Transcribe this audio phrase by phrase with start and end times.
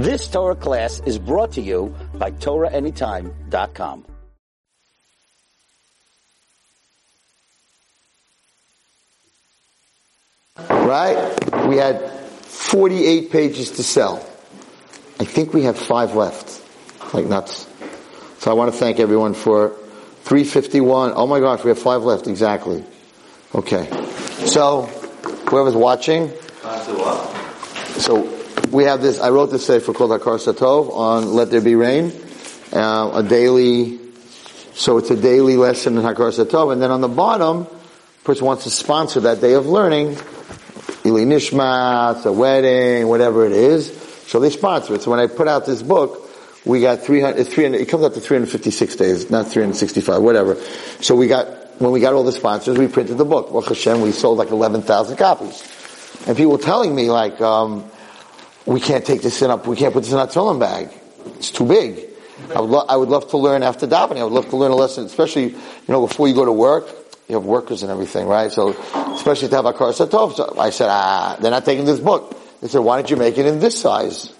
[0.00, 4.06] This Torah class is brought to you by TorahAnytime.com.
[10.70, 11.68] Right?
[11.68, 14.26] We had 48 pages to sell.
[15.20, 16.64] I think we have five left.
[17.12, 17.68] Like nuts.
[18.38, 19.76] So I want to thank everyone for
[20.22, 21.12] 351.
[21.14, 22.86] Oh my gosh, we have five left, exactly.
[23.54, 23.86] Okay.
[24.46, 24.84] So,
[25.50, 26.32] whoever's watching.
[27.98, 28.29] So,
[28.70, 32.12] we have this, I wrote this for called Hakar Satov on Let There Be Rain.
[32.72, 33.98] Uh, a daily,
[34.74, 36.72] so it's a daily lesson in Hakar Satov.
[36.72, 37.66] And then on the bottom,
[38.22, 40.16] person wants to sponsor that day of learning,
[41.04, 43.90] Ili Nishmat, a wedding, whatever it is.
[44.28, 45.02] So they sponsor it.
[45.02, 46.28] So when I put out this book,
[46.64, 50.54] we got 300, 300 it comes out to 356 days, not 365, whatever.
[51.00, 51.48] So we got,
[51.80, 53.50] when we got all the sponsors, we printed the book.
[53.50, 55.60] Baruch Hashem, we sold like 11,000 copies.
[56.28, 57.90] And people were telling me like, um,
[58.66, 60.90] we can't take this in up, we can't put this in our tefillin bag.
[61.36, 62.06] It's too big.
[62.54, 64.18] I would, lo- I would love to learn after davening.
[64.18, 65.58] I would love to learn a lesson, especially, you
[65.88, 66.88] know, before you go to work.
[67.28, 68.50] You have workers and everything, right?
[68.50, 68.70] So,
[69.14, 70.34] especially to have a car satov.
[70.34, 72.36] So I said, ah, they're not taking this book.
[72.60, 74.34] They said, why don't you make it in this size?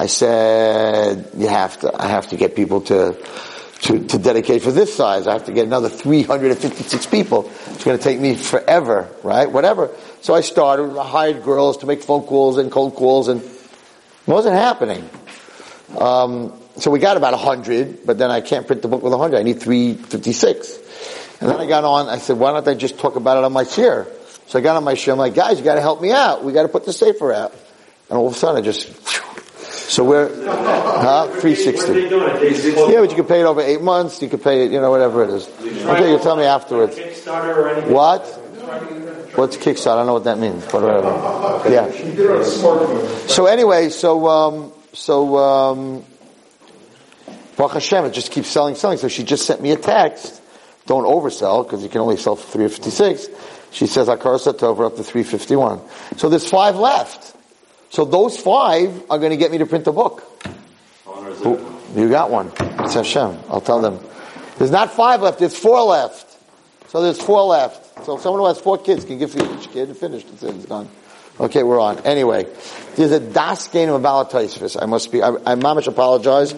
[0.00, 3.16] I said, you have to, I have to get people to,
[3.82, 5.26] to, to dedicate for this size.
[5.26, 7.50] I have to get another 356 people.
[7.66, 9.50] It's going to take me forever, right?
[9.50, 9.90] Whatever.
[10.26, 14.26] So I started, I hired girls to make phone calls and cold calls and it
[14.26, 15.08] wasn't happening.
[15.96, 19.38] Um, so we got about 100, but then I can't print the book with 100.
[19.38, 21.38] I need 356.
[21.40, 23.52] And then I got on, I said, why don't I just talk about it on
[23.52, 24.08] my chair?
[24.48, 26.42] So I got on my chair, I'm like, guys, you gotta help me out.
[26.42, 27.52] We gotta put the sefer out.
[28.10, 28.88] And all of a sudden I just,
[29.62, 31.28] so we're, huh?
[31.40, 31.92] 360.
[32.92, 34.90] Yeah, but you can pay it over eight months, you can pay it, you know,
[34.90, 35.48] whatever it is.
[35.60, 36.98] Okay, you'll tell me afterwards.
[37.86, 38.42] What?
[39.36, 39.92] What's Kickstarter?
[39.92, 41.70] I don't know what that means, but whatever.
[41.70, 41.90] Yeah.
[43.28, 46.04] So anyway, so, um, so, um,
[47.56, 48.98] Baruch Hashem, it just keeps selling, selling.
[48.98, 50.42] So she just sent me a text.
[50.86, 53.28] Don't oversell, because you can only sell for 356.
[53.72, 55.80] She says, Akar Satov, we're up to 351.
[56.16, 57.36] So there's five left.
[57.90, 60.22] So those five are going to get me to print the book.
[61.94, 62.52] You got one.
[62.58, 63.38] It's Hashem.
[63.48, 64.00] I'll tell them.
[64.58, 66.35] There's not five left, there's four left.
[66.88, 68.04] So there's four left.
[68.04, 70.24] So someone who has four kids can give to each kid and finish.
[70.24, 70.88] It's, it's done.
[71.38, 71.98] Okay, we're on.
[72.00, 72.46] Anyway,
[72.94, 74.80] there's a das game of Balatoisvis.
[74.80, 76.54] I must be, I, I mamish apologize.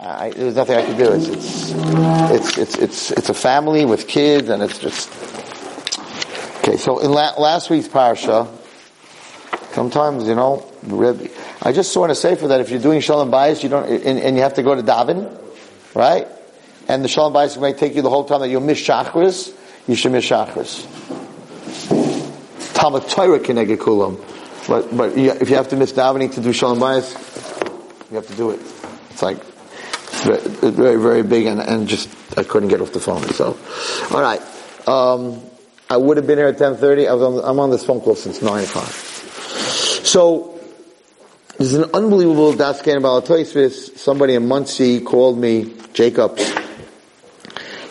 [0.00, 1.12] I, there's nothing I can do.
[1.12, 5.10] It's, it's, it's, it's, it's, it's a family with kids and it's just,
[6.58, 8.48] okay, so in la- last week's parsha,
[9.72, 10.66] sometimes, you know,
[11.62, 14.18] I just want to say for that if you're doing Shalom Bayis, you don't, and,
[14.18, 15.38] and you have to go to Davin,
[15.94, 16.26] right?
[16.88, 19.56] And the Shalom Bayis may take you the whole time that you'll miss Shachris,
[19.86, 20.86] you should miss Shachris.
[22.74, 24.18] Talmud Torah keneged kulam.
[24.68, 27.10] But, but if you have to miss davening to do Shalom Bayis,
[28.10, 28.60] you have to do it.
[29.10, 33.22] It's like, it's very, very big and, and just, I couldn't get off the phone,
[33.30, 33.58] so.
[34.14, 34.40] Alright,
[34.86, 35.42] um,
[35.90, 38.14] I would have been here at 10.30, I was on, I'm on this phone call
[38.14, 38.88] since 9 o'clock.
[38.88, 40.60] So,
[41.58, 43.96] there's an unbelievable daskan about Toysvis.
[43.96, 46.61] Somebody in Monsey called me, Jacobs.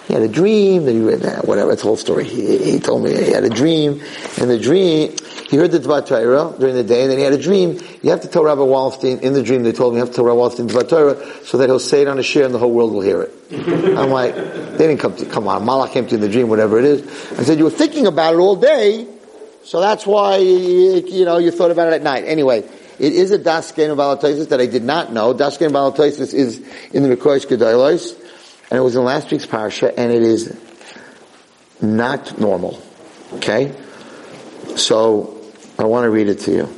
[0.08, 2.26] He had a dream that he read that, whatever, it's a whole story.
[2.26, 4.02] He, he told me he had a dream,
[4.40, 5.16] and the dream,
[5.50, 7.80] he heard the Dvar Torah during the day, and then he had a dream.
[8.02, 10.16] You have to tell Rabbi Wallerstein, in the dream they told me, you have to
[10.16, 12.60] tell Rabbi Wallerstein Dvar Torah, so that he'll say it on a share and the
[12.60, 13.32] whole world will hear it.
[13.98, 16.50] I'm like, they didn't come to, come on, Malach came to you in the dream,
[16.50, 17.02] whatever it is.
[17.40, 19.08] I said, you were thinking about it all day,
[19.64, 22.24] so that's why, you know, you thought about it at night.
[22.26, 22.68] Anyway,
[23.02, 25.34] it is a Dasken of that I did not know.
[25.34, 26.60] Dasken of is
[26.94, 28.16] in the Mikraos Gedolos,
[28.72, 30.58] and it was in last week's Parsha, and it is
[31.82, 32.82] not normal.
[33.34, 33.76] Okay?
[34.78, 35.44] So,
[35.78, 36.70] I want to read it to you.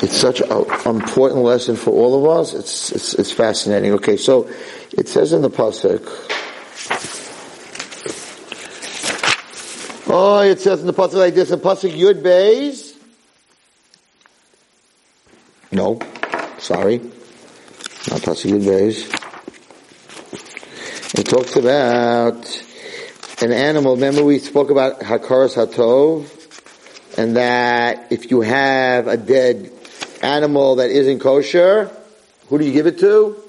[0.00, 2.54] It's such an important lesson for all of us.
[2.54, 3.94] It's, it's, it's fascinating.
[3.94, 4.48] Okay, so
[4.92, 6.06] it says in the Pasuk,
[10.06, 12.94] Oh, it says in the pasuk like this, in pasuk Yud Beis.
[15.72, 15.98] No,
[16.58, 17.00] sorry,
[21.16, 22.62] It talks about
[23.40, 23.94] an animal.
[23.94, 26.28] Remember we spoke about Hakaras Hatov,
[27.16, 29.72] and that if you have a dead
[30.22, 31.90] animal that isn't kosher,
[32.48, 33.40] who do you give it to?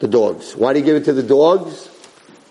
[0.00, 0.54] The dogs.
[0.54, 1.88] Why do you give it to the dogs?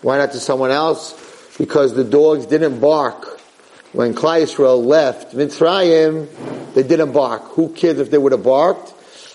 [0.01, 1.13] Why not to someone else?
[1.59, 3.39] Because the dogs didn't bark.
[3.91, 7.43] When Klal Yisrael left Mitzrayim, they didn't bark.
[7.49, 8.91] Who cares if they would have barked?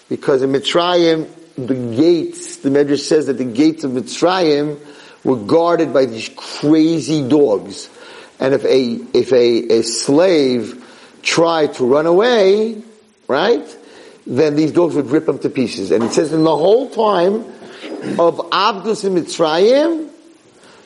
[0.09, 4.79] Because in Mitzrayim, the gates, the Medrash says that the gates of Mitzrayim
[5.25, 7.91] were guarded by these crazy dogs.
[8.41, 10.85] And if a, if a, a slave
[11.23, 12.81] tried to run away,
[13.27, 13.77] right?
[14.27, 15.91] Then these dogs would rip them to pieces.
[15.91, 17.45] And it says in the whole time
[18.19, 20.11] of Abdus in Mitzrayim,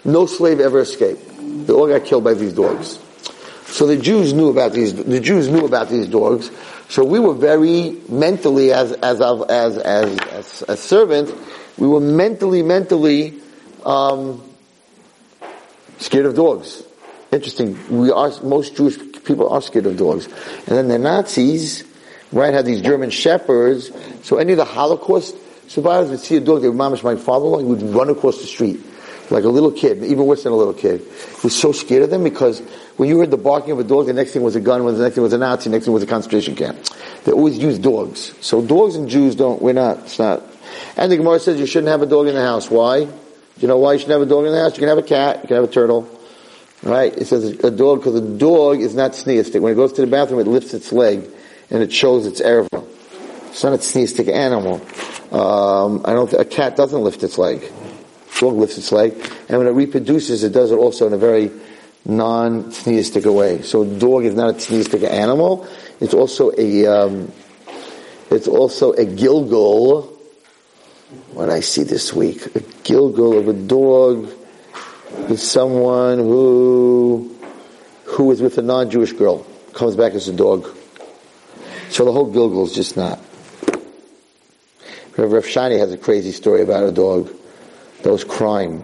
[0.04, 1.22] no slave ever escaped.
[1.66, 2.98] They all got killed by these dogs.
[3.72, 4.94] So the Jews knew about these.
[4.94, 6.50] The Jews knew about these dogs.
[6.90, 11.32] So we were very mentally, as as as as as, as servants,
[11.78, 13.40] we were mentally mentally
[13.86, 14.42] um,
[15.96, 16.82] scared of dogs.
[17.32, 17.78] Interesting.
[17.88, 21.82] We are most Jewish people are scared of dogs, and then the Nazis,
[22.30, 23.90] right, had these German shepherds.
[24.22, 25.34] So any of the Holocaust
[25.70, 26.60] survivors would see a dog.
[26.60, 27.60] They would mamish my father-in-law.
[27.60, 28.80] He would run across the street
[29.32, 31.00] like a little kid, even worse than a little kid.
[31.00, 32.60] He was so scared of them because
[32.96, 34.92] when you heard the barking of a dog, the next thing was a gun, the
[34.92, 36.78] next thing was a Nazi, the next thing was a concentration camp.
[37.24, 38.34] They always use dogs.
[38.40, 40.42] So dogs and Jews don't, we're not, it's not.
[40.96, 42.70] And the Gemara says you shouldn't have a dog in the house.
[42.70, 43.08] Why?
[43.58, 44.72] You know why you shouldn't have a dog in the house?
[44.72, 46.08] You can have a cat, you can have a turtle.
[46.82, 47.16] Right?
[47.16, 49.60] It says a dog, because a dog is not sneistic.
[49.60, 51.28] When it goes to the bathroom, it lifts its leg,
[51.70, 52.84] and it shows its erva.
[53.48, 54.80] It's not a sneistic animal.
[55.30, 56.28] Um, I don't.
[56.28, 57.62] Th- a cat doesn't lift its leg.
[58.38, 59.12] Dog lifts its leg,
[59.48, 61.50] and when it reproduces, it does it also in a very
[62.04, 63.62] non-sneistic way.
[63.62, 65.66] So, dog is not a sneistic animal.
[66.00, 66.86] It's also a.
[66.86, 67.32] Um,
[68.30, 70.08] it's also a gilgul.
[71.34, 74.32] What I see this week, a gilgul of a dog
[75.30, 77.36] is someone who
[78.04, 80.66] who is with a non-Jewish girl, comes back as a dog.
[81.88, 83.18] So the whole Gilgul is just not.
[85.16, 87.30] Rav Shani has a crazy story about a dog
[88.02, 88.82] that was crying.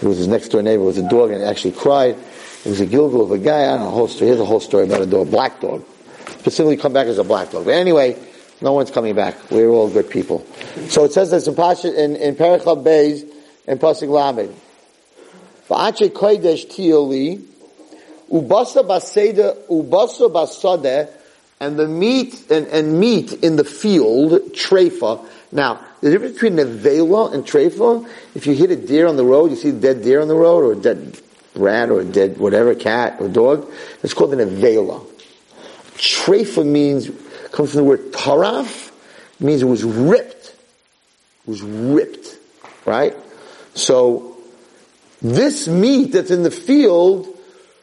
[0.00, 2.16] It was his next door neighbor It was a dog and actually cried.
[2.64, 3.62] It was a Gilgul of a guy.
[3.62, 3.90] I don't know.
[3.90, 4.28] Whole story.
[4.28, 5.84] Here's a whole story about a dog, black dog.
[6.38, 7.64] Specifically, come back as a black dog.
[7.64, 8.16] But anyway,
[8.60, 9.50] no one's coming back.
[9.50, 10.46] We're all good people.
[10.88, 13.28] So it says this in Pasha, in, in Perichab Beis
[13.66, 14.54] and Pasig Lamed.
[15.68, 17.42] V'ache kodesh tioli,
[18.30, 21.08] ubasa baseda, ubasa basade,
[21.60, 25.24] and the meat, and, and meat in the field, trefa.
[25.50, 29.50] Now, the difference between nevela and trefa, if you hit a deer on the road,
[29.50, 31.18] you see a dead deer on the road, or a dead
[31.54, 33.70] rat, or a dead whatever, cat, or dog,
[34.02, 35.04] it's called an nevela.
[35.96, 37.10] Trefa means,
[37.50, 38.92] comes from the word taraf,
[39.40, 40.54] means it was ripped.
[41.46, 42.36] It was ripped.
[42.84, 43.16] Right?
[43.74, 44.36] So,
[45.20, 47.26] this meat that's in the field,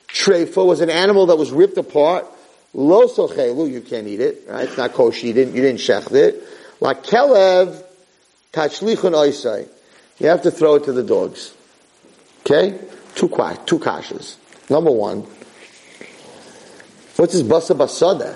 [0.07, 2.25] trefa, was an animal that was ripped apart.
[2.73, 4.67] Lo sochelu, you can't eat it, right?
[4.67, 6.43] It's not kosher, you didn't, you didn't shecht it.
[6.79, 7.83] Like kelev,
[8.53, 9.67] tachlichun oisai.
[10.19, 11.53] You have to throw it to the dogs.
[12.41, 12.79] Okay?
[13.15, 13.27] Two,
[13.65, 14.35] two kashas.
[14.69, 15.21] Number one,
[17.15, 18.35] what's this basa basada?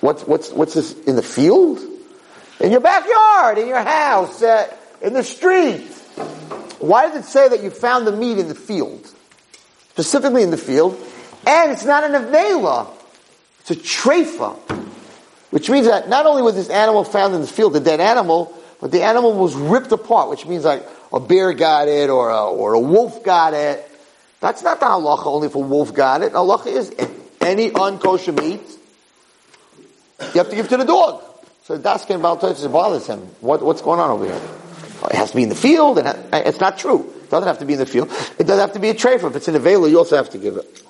[0.00, 1.80] What's, what's, what's this in the field?
[2.60, 4.72] In your backyard, in your house, uh,
[5.02, 5.82] in the street.
[6.78, 9.12] Why does it say that you found the meat in the field?
[9.90, 11.00] Specifically in the field.
[11.46, 12.88] And it's not an avela.
[13.60, 14.56] It's a trefa.
[15.50, 18.52] Which means that not only was this animal found in the field, the dead animal,
[18.80, 22.46] but the animal was ripped apart, which means like a bear got it or a,
[22.46, 23.88] or a wolf got it.
[24.40, 26.32] That's not the halacha only if a wolf got it.
[26.32, 26.94] Halacha is
[27.40, 28.60] any unkosher meat,
[30.20, 31.22] you have to give to the dog.
[31.64, 33.20] So Daskin Baltois bothers him.
[33.40, 34.40] What, what's going on over here?
[35.10, 37.12] It has to be in the field, and it's not true.
[37.22, 38.10] It doesn't have to be in the field.
[38.38, 39.30] It doesn't have to be a trefa.
[39.30, 40.82] If it's in a veil, you also have to give it.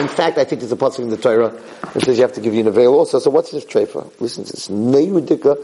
[0.00, 2.40] In fact, I think there's a pasuk in the Torah that says you have to
[2.40, 3.18] give you a veil also.
[3.18, 4.20] So what's this trefa?
[4.20, 4.68] Listen to this.
[4.68, 5.56] Meirudika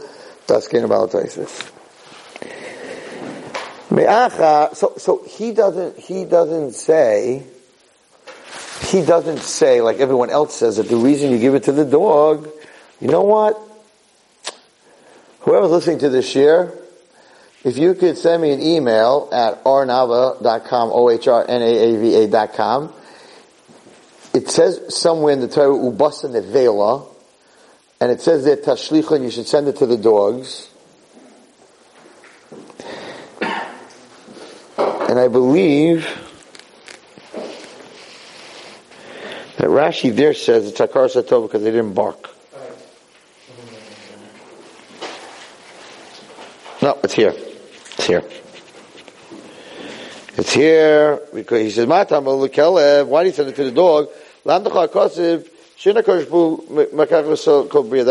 [0.45, 1.13] daskin about
[3.91, 7.43] Me'acha, so, so he doesn't, he doesn't say,
[8.85, 11.85] he doesn't say, like everyone else says, that the reason you give it to the
[11.85, 12.47] dog,
[13.01, 13.59] you know what?
[15.41, 16.71] Whoever's listening to this year,
[17.63, 22.93] if you could send me an email at ohrnaava.com, O-H-R-N-A-A-V-A dot com,
[24.33, 27.05] it says somewhere in the Torah, ubasa nevela,
[27.99, 30.69] and it says there tashlicha, and you should send it to the dogs.
[35.09, 36.05] And I believe
[39.57, 42.29] that Rashi there says it's Akar Satov because they didn't bark.
[46.81, 47.33] No, it's here.
[47.35, 48.23] It's here.
[50.39, 54.07] It's here because he says, Matam Kelev, why did he send it to the dog?
[54.45, 54.63] That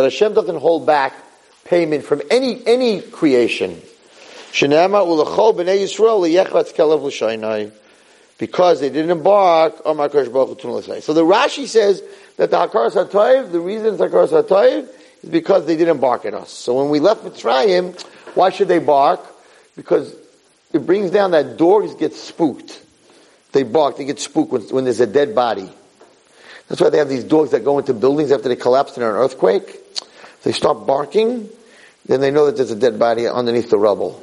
[0.05, 1.15] Hashem doesn't hold back
[1.65, 3.81] payment from any, any creation.
[8.39, 12.03] Because they didn't embark on Makash So the Rashi says
[12.37, 14.87] that the Hakar Satayv, the reason it's Hakar Satayv
[15.23, 16.51] is because they didn't bark at us.
[16.51, 17.99] So when we left Mitzrayim,
[18.35, 19.21] why should they bark?
[19.75, 20.15] Because
[20.73, 22.83] it brings down that dogs get spooked.
[23.53, 25.69] They bark, they get spooked when, when there's a dead body.
[26.69, 29.09] That's why they have these dogs that go into buildings after they collapse in an
[29.09, 29.81] earthquake.
[30.43, 31.49] They start barking,
[32.07, 34.23] then they know that there's a dead body underneath the rubble.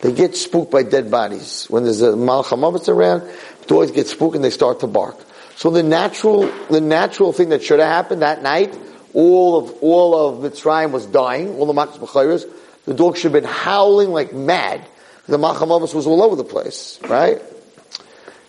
[0.00, 1.66] They get spooked by dead bodies.
[1.68, 3.28] When there's a malchamavis around,
[3.66, 5.16] dogs get spooked and they start to bark.
[5.56, 8.78] So the natural, the natural thing that should have happened that night,
[9.12, 12.44] all of, all of Mitzrayim was dying, all the B'chayras,
[12.84, 14.86] the dogs should have been howling like mad.
[15.28, 17.38] The Malchamavis was all over the place, right?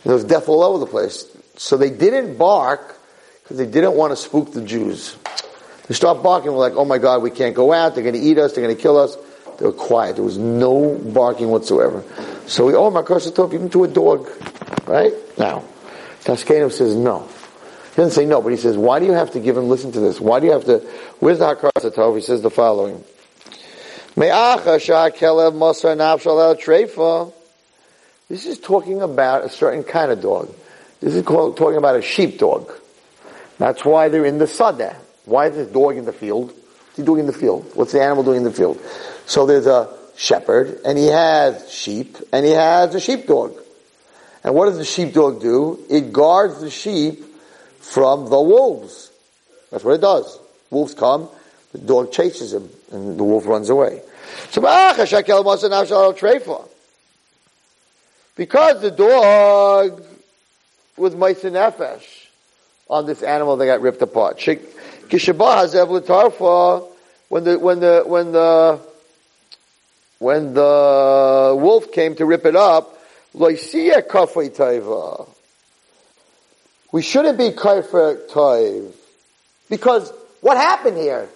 [0.04, 1.26] There was death all over the place.
[1.58, 2.98] So they didn't bark
[3.44, 5.18] because they didn't want to spook the Jews.
[5.88, 8.22] They stopped barking, we're like, oh my God, we can't go out, they're going to
[8.22, 9.18] eat us, they're going to kill us.
[9.58, 10.16] They were quiet.
[10.16, 12.04] There was no barking whatsoever.
[12.48, 12.72] So we,
[13.04, 14.30] gosh, talk even to a dog,
[14.88, 15.12] right?
[15.38, 15.66] Now,
[16.24, 17.28] Das Kenob says no.
[17.90, 19.92] He doesn't say no, but he says, why do you have to give him, listen
[19.92, 20.80] to this, why do you have to,
[21.20, 22.16] where's the Hakar?
[22.16, 23.04] He says the following.
[28.30, 30.54] This is talking about a certain kind of dog.
[31.00, 32.72] This is called, talking about a sheepdog.
[33.58, 34.96] That's why they're in the sadeh.
[35.26, 36.48] Why is this dog in the field?
[36.48, 37.72] What's he doing in the field?
[37.76, 38.82] What's the animal doing in the field?
[39.26, 43.56] So there's a shepherd, and he has sheep, and he has a sheepdog.
[44.44, 45.80] And what does the sheepdog do?
[45.90, 47.24] It guards the sheep
[47.80, 49.12] from the wolves.
[49.72, 50.40] That's what it does.
[50.70, 51.30] Wolves come,
[51.72, 54.02] the dog chases him, and the wolf runs away.
[54.52, 54.62] So,
[58.36, 60.04] because the dog
[60.98, 62.28] was Maisa Nefesh
[62.90, 64.42] on this animal that got ripped apart.
[64.48, 64.60] When
[67.44, 68.80] the, when the, when the,
[70.20, 72.98] when the wolf came to rip it up,
[73.34, 73.58] we
[77.02, 78.94] shouldn't be kafir toiv.
[79.70, 81.30] Because what happened here?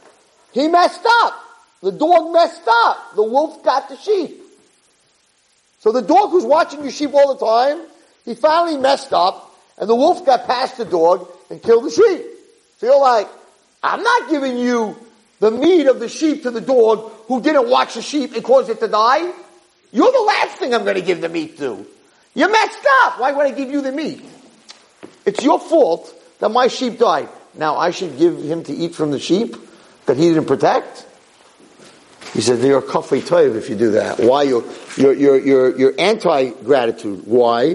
[0.54, 1.43] He messed up.
[1.84, 3.16] The dog messed up.
[3.16, 4.42] The wolf got the sheep.
[5.80, 7.86] So the dog who's watching your sheep all the time,
[8.24, 12.26] he finally messed up, and the wolf got past the dog and killed the sheep.
[12.78, 13.28] So you're like,
[13.84, 14.96] I'm not giving you
[15.42, 18.70] the meat of the sheep to the dog who didn't watch the sheep and caused
[18.70, 19.30] it to die.
[19.92, 21.86] You're the last thing I'm going to give the meat to.
[22.34, 23.20] You messed up.
[23.20, 24.24] Why would I give you the meat?
[25.26, 27.28] It's your fault that my sheep died.
[27.56, 29.58] Now I should give him to eat from the sheep
[30.06, 31.08] that he didn't protect?
[32.34, 34.20] He said, you're a kafei toiv if you do that.
[34.20, 34.42] Why?
[34.44, 34.64] You're,
[34.98, 37.24] you're, you're, you're, you're anti-gratitude.
[37.26, 37.74] Why?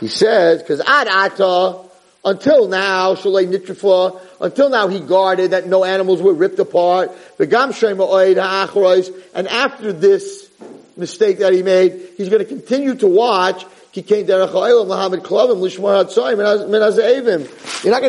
[0.00, 1.80] He says, because ad ata,
[2.22, 7.10] until now, shalei nitrifa, until now he guarded that no animals were ripped apart.
[7.38, 9.10] The Gamshrey Ma'aiida Akhrai.
[9.34, 10.50] And after this
[10.96, 13.64] mistake that he made, he's going to continue to watch.
[13.94, 15.20] You're not going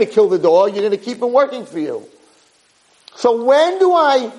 [0.06, 2.04] to kill the dog, you're going to keep him working for you.
[3.16, 4.30] So when do I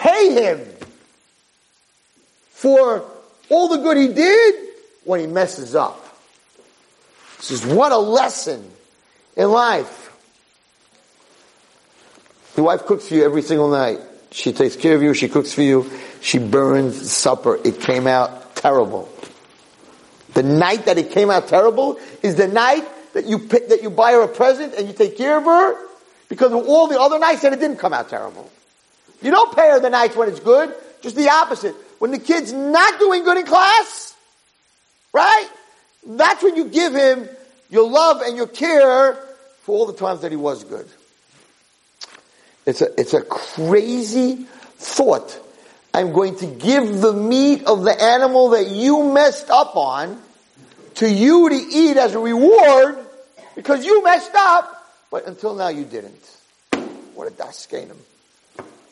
[0.00, 0.60] pay him
[2.50, 3.04] for
[3.48, 4.54] all the good he did?
[5.04, 5.98] When he messes up.
[7.38, 8.70] This is what a lesson
[9.36, 10.12] in life.
[12.56, 13.98] Your wife cooks for you every single night.
[14.30, 15.90] She takes care of you, she cooks for you,
[16.20, 17.58] she burns supper.
[17.64, 19.08] It came out terrible.
[20.34, 24.12] The night that it came out terrible is the night that you that you buy
[24.12, 25.76] her a present and you take care of her
[26.28, 28.50] because of all the other nights that it didn't come out terrible.
[29.22, 31.74] You don't pay her the nights when it's good, just the opposite.
[31.98, 34.14] When the kid's not doing good in class,
[35.12, 35.48] right?
[36.06, 37.28] That's when you give him
[37.68, 39.14] your love and your care
[39.62, 40.88] for all the times that he was good.
[42.66, 44.46] It's a, it's a crazy
[44.76, 45.38] thought.
[45.92, 50.20] I'm going to give the meat of the animal that you messed up on
[50.96, 52.98] to you to eat as a reward
[53.56, 56.36] because you messed up, but until now you didn't.
[57.14, 57.96] What a daskenim.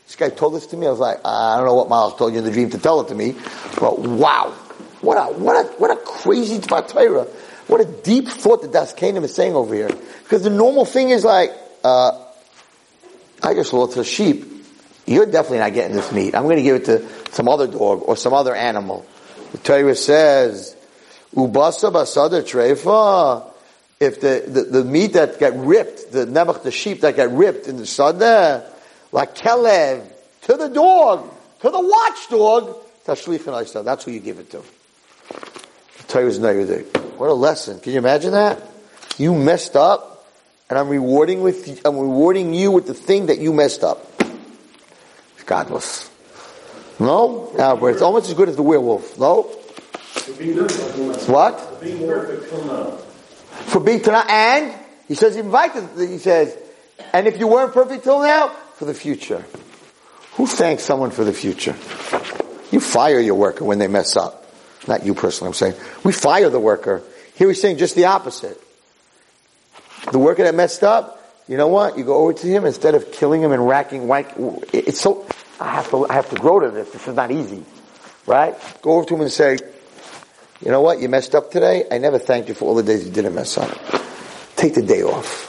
[0.08, 0.86] This guy told this to me.
[0.86, 3.02] I was like, I don't know what Miles told you in the dream to tell
[3.02, 3.36] it to me,
[3.78, 4.54] but wow.
[5.02, 7.24] What a, what a, what a crazy Torah.
[7.66, 9.90] What a deep thought that Das Kanim is saying over here.
[10.22, 11.52] Because the normal thing is like,
[11.84, 12.24] uh,
[13.42, 14.46] I just lost a sheep.
[15.04, 16.34] You're definitely not getting this meat.
[16.34, 19.04] I'm going to give it to some other dog or some other animal.
[19.52, 20.74] The Torah says,
[21.34, 23.44] Ubasa basada treifa.
[24.00, 27.66] If the, the, the, meat that got ripped, the nebuch, the sheep that got ripped
[27.66, 28.64] in the sadeh,
[29.12, 30.10] like kelev,
[30.42, 31.28] to the dog,
[31.60, 34.62] to the watchdog, that's who you give it to.
[35.28, 36.38] The Torah is
[37.16, 37.80] What a lesson.
[37.80, 38.62] Can you imagine that?
[39.16, 40.26] You messed up,
[40.68, 44.04] and I'm rewarding with, I'm rewarding you with the thing that you messed up.
[45.34, 46.10] It's godless.
[47.00, 47.52] No?
[47.58, 49.18] Ah, Albert, it's almost as good as the werewolf.
[49.18, 49.42] No?
[51.26, 51.60] What?
[51.60, 52.96] For being perfect till now.
[53.66, 54.74] For being tonight and,
[55.06, 56.56] he says, invite, he says,
[57.12, 59.44] and if you weren't perfect till now, for the future.
[60.34, 61.74] Who thanks someone for the future?
[62.70, 64.46] You fire your worker when they mess up.
[64.86, 65.74] Not you personally, I'm saying.
[66.04, 67.02] We fire the worker.
[67.34, 68.62] Here he's saying just the opposite.
[70.12, 71.16] the worker that messed up,
[71.48, 71.98] you know what?
[71.98, 74.34] You go over to him instead of killing him and racking, whack,
[74.72, 75.26] it's so,
[75.58, 76.90] I have to, I have to grow to this.
[76.90, 77.64] This is not easy.
[78.26, 78.54] Right?
[78.82, 79.58] Go over to him and say,
[80.64, 81.00] you know what?
[81.00, 81.84] You messed up today.
[81.90, 83.76] I never thanked you for all the days you didn't mess up.
[84.54, 85.46] Take the day off.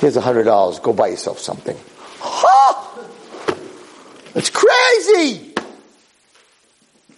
[0.00, 0.78] Here's a hundred dollars.
[0.80, 1.76] Go buy yourself something.
[2.24, 3.08] Oh!
[4.34, 5.54] It's crazy!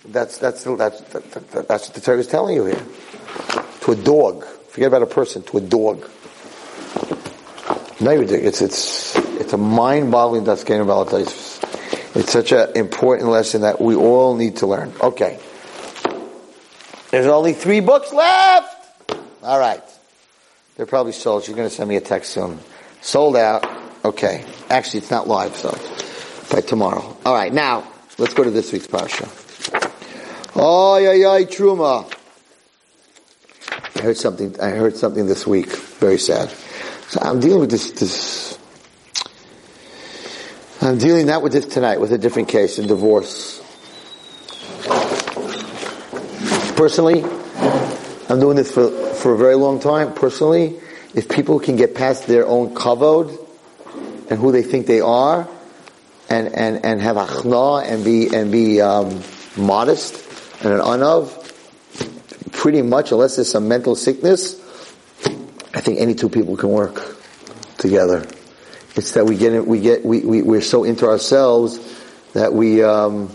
[0.09, 2.83] That's, that's, that's, that's, that's what the Torah is telling you here.
[3.83, 4.45] To a dog.
[4.45, 5.43] Forget about a person.
[5.45, 6.09] To a dog.
[8.01, 11.09] No, it's, it's, it's a mind-boggling Daskein about
[12.15, 14.93] It's such an important lesson that we all need to learn.
[15.01, 15.39] Okay.
[17.11, 19.13] There's only three books left!
[19.43, 19.83] Alright.
[20.77, 21.45] They're probably sold.
[21.45, 22.59] She's to send me a text soon.
[23.01, 23.76] Sold out.
[24.07, 24.45] Okay.
[24.71, 25.77] Actually, it's not live, so
[26.55, 27.17] by tomorrow.
[27.25, 27.53] All right.
[27.53, 29.27] Now, let's go to this week's parsha.
[30.55, 32.07] Oh, yeah, yeah, truma.
[33.97, 34.61] I heard something.
[34.61, 35.67] I heard something this week.
[35.99, 36.51] Very sad.
[37.09, 37.91] So I'm dealing with this.
[37.91, 38.57] This.
[40.81, 42.01] I'm dealing not with this tonight.
[42.01, 43.61] With a different case, a divorce.
[46.77, 47.25] Personally,
[48.29, 50.15] I'm doing this for for a very long time.
[50.15, 50.79] Personally,
[51.13, 53.46] if people can get past their own kavod
[54.29, 55.49] and who they think they are,
[56.29, 59.23] and and and have achna and be and be um,
[59.57, 60.23] modest
[60.63, 61.31] and an unav,
[62.53, 64.59] pretty much, unless there's some mental sickness,
[65.75, 67.17] I think any two people can work
[67.79, 68.27] together.
[68.97, 71.79] It's that we get we get we, we we're so into ourselves
[72.33, 73.31] that we um,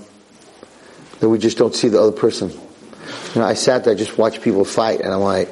[1.19, 2.49] that we just don't see the other person.
[2.49, 5.49] You know, I sat there, I just watched people fight, and I'm like,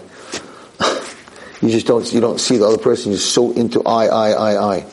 [1.61, 3.11] you just don't, you don't see the other person.
[3.11, 4.85] You're so into I, I, I, I.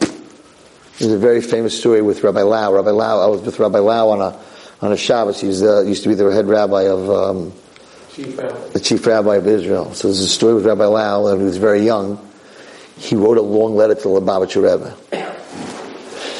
[0.99, 2.73] There's a very famous story with Rabbi Lau.
[2.73, 4.41] Rabbi Lau, I was with Rabbi Lau on a,
[4.81, 5.38] on a Shabbos.
[5.38, 7.53] He was, uh, used to be the head rabbi of, um,
[8.15, 9.93] chief the chief rabbi of Israel.
[9.93, 12.19] So there's a story with Rabbi Lau, and he was very young.
[12.97, 14.97] He wrote a long letter to the Lubavitcher Rebbe.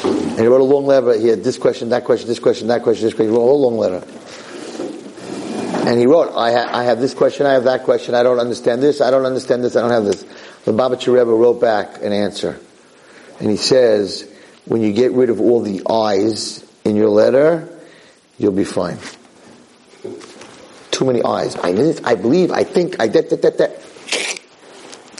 [0.03, 1.13] And he wrote a long letter.
[1.13, 3.31] He had this question, that question, this question, that question, this question.
[3.31, 4.03] He wrote a whole long letter.
[5.87, 8.39] And he wrote, I, ha- I, have this question, I have that question, I don't
[8.39, 10.23] understand this, I don't understand this, I don't have this.
[10.65, 12.59] The Lubavitcher Rebbe wrote back an answer.
[13.39, 14.27] And he says,
[14.67, 17.67] when you get rid of all the I's in your letter,
[18.37, 18.97] you'll be fine.
[20.91, 21.55] Too many I's.
[21.57, 21.69] I,
[22.03, 23.71] I believe, I think, I that, that, that, that.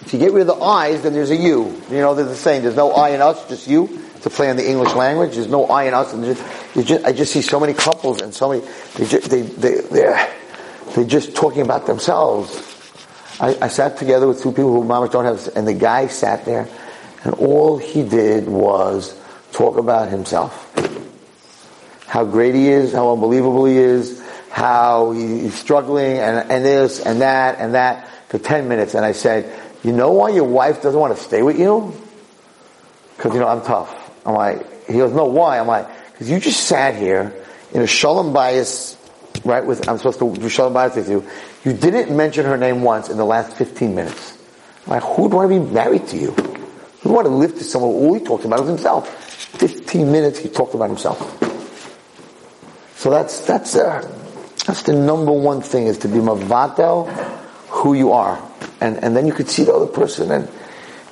[0.02, 1.82] If you get rid of the I's, then there's a U.
[1.90, 4.04] You know, there's the saying, there's no I in us, just you.
[4.22, 6.12] To play in the English language, there's no I in us.
[6.14, 6.44] And just,
[6.88, 10.34] just, I just see so many couples and so many, they, just, they, they, they're,
[10.96, 12.50] they're just talking about themselves.
[13.40, 16.46] I, I sat together with two people who mamas don't have, and the guy sat
[16.46, 16.68] there,
[17.24, 19.14] and all he did was
[19.58, 20.54] talk about himself.
[22.06, 27.22] How great he is, how unbelievable he is, how he's struggling, and, and this, and
[27.22, 28.93] that, and that, for 10 minutes.
[28.93, 29.52] And I said,
[29.84, 31.93] you know why your wife doesn't want to stay with you?
[33.15, 33.91] Because, you know, I'm tough.
[34.26, 35.60] I'm like, he goes, no, why?
[35.60, 37.34] I'm like, because you just sat here
[37.74, 38.96] in a shalom bayis
[39.43, 41.26] right, with, I'm supposed to do Shalom Bayis with you.
[41.63, 44.38] You didn't mention her name once in the last 15 minutes.
[44.86, 46.32] Like, who would want to be married to you?
[46.32, 49.27] Who would want to live to someone all he talked about was himself?
[49.54, 51.20] 15 minutes he talked about himself.
[52.98, 54.02] So that's, that's, uh,
[54.66, 57.08] that's the number one thing is to be mavatel
[57.70, 58.42] who you are.
[58.82, 60.50] And, and then you could see the other person and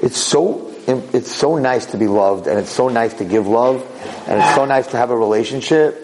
[0.02, 3.82] it's so, it's so nice to be loved and it's so nice to give love
[4.28, 6.02] and it's so nice to have a relationship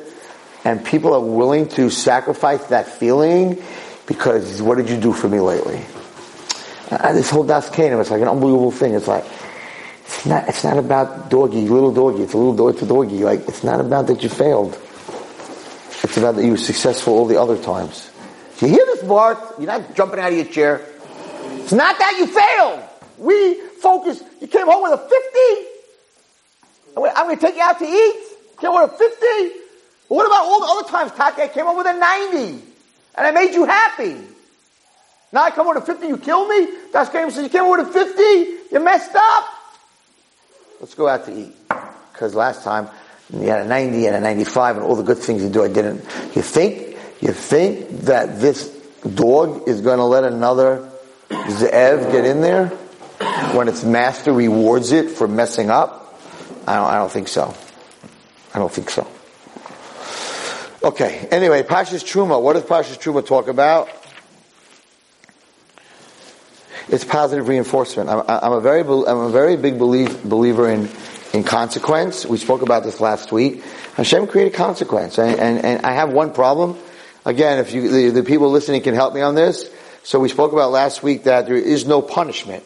[0.63, 3.61] and people are willing to sacrifice that feeling
[4.05, 5.83] because what did you do for me lately?
[6.89, 8.93] Uh, this whole Das Canaan, it's like an unbelievable thing.
[8.93, 9.25] It's like,
[10.13, 12.23] it's not, it's not about doggy, little doggy.
[12.23, 13.23] It's a little dog, it's a doggy.
[13.23, 14.77] Like, it's not about that you failed.
[16.03, 18.11] It's about that you were successful all the other times.
[18.59, 19.39] You hear this, Bart?
[19.57, 20.85] You're not jumping out of your chair.
[21.63, 22.83] It's not that you failed.
[23.17, 24.21] We focus.
[24.41, 25.15] You came home with a 50.
[26.97, 28.23] I'm going to take you out to eat.
[28.59, 29.59] Came home with a 50.
[30.09, 32.63] But what about all the other times, Taki, I came up with a 90
[33.15, 34.17] and I made you happy?
[35.31, 36.67] Now I come with a 50, you kill me?
[36.91, 38.21] That's game says, you came up with a 50,
[38.75, 39.45] you messed up.
[40.81, 41.55] Let's go out to eat.
[42.11, 42.89] Because last time
[43.31, 45.67] you had a 90 and a 95 and all the good things you do, I
[45.67, 46.03] didn't.
[46.35, 48.67] You think, you think that this
[49.13, 50.89] dog is going to let another
[51.29, 52.69] Zev get in there
[53.53, 56.19] when its master rewards it for messing up?
[56.65, 57.53] I don't, I don't think so.
[58.55, 59.07] I don't think so.
[60.83, 62.41] Okay, anyway, Pashas Truma.
[62.41, 63.87] What does Pashas Truma talk about?
[66.89, 68.09] It's positive reinforcement.
[68.09, 70.89] I'm, I'm, a very, I'm a very big belief, believer in,
[71.33, 72.25] in consequence.
[72.25, 73.63] We spoke about this last week.
[73.95, 75.17] Hashem created consequence.
[75.17, 76.77] And, and, and I have one problem.
[77.25, 79.69] Again, if you, the, the people listening can help me on this.
[80.03, 82.63] So we spoke about last week that there is no punishment.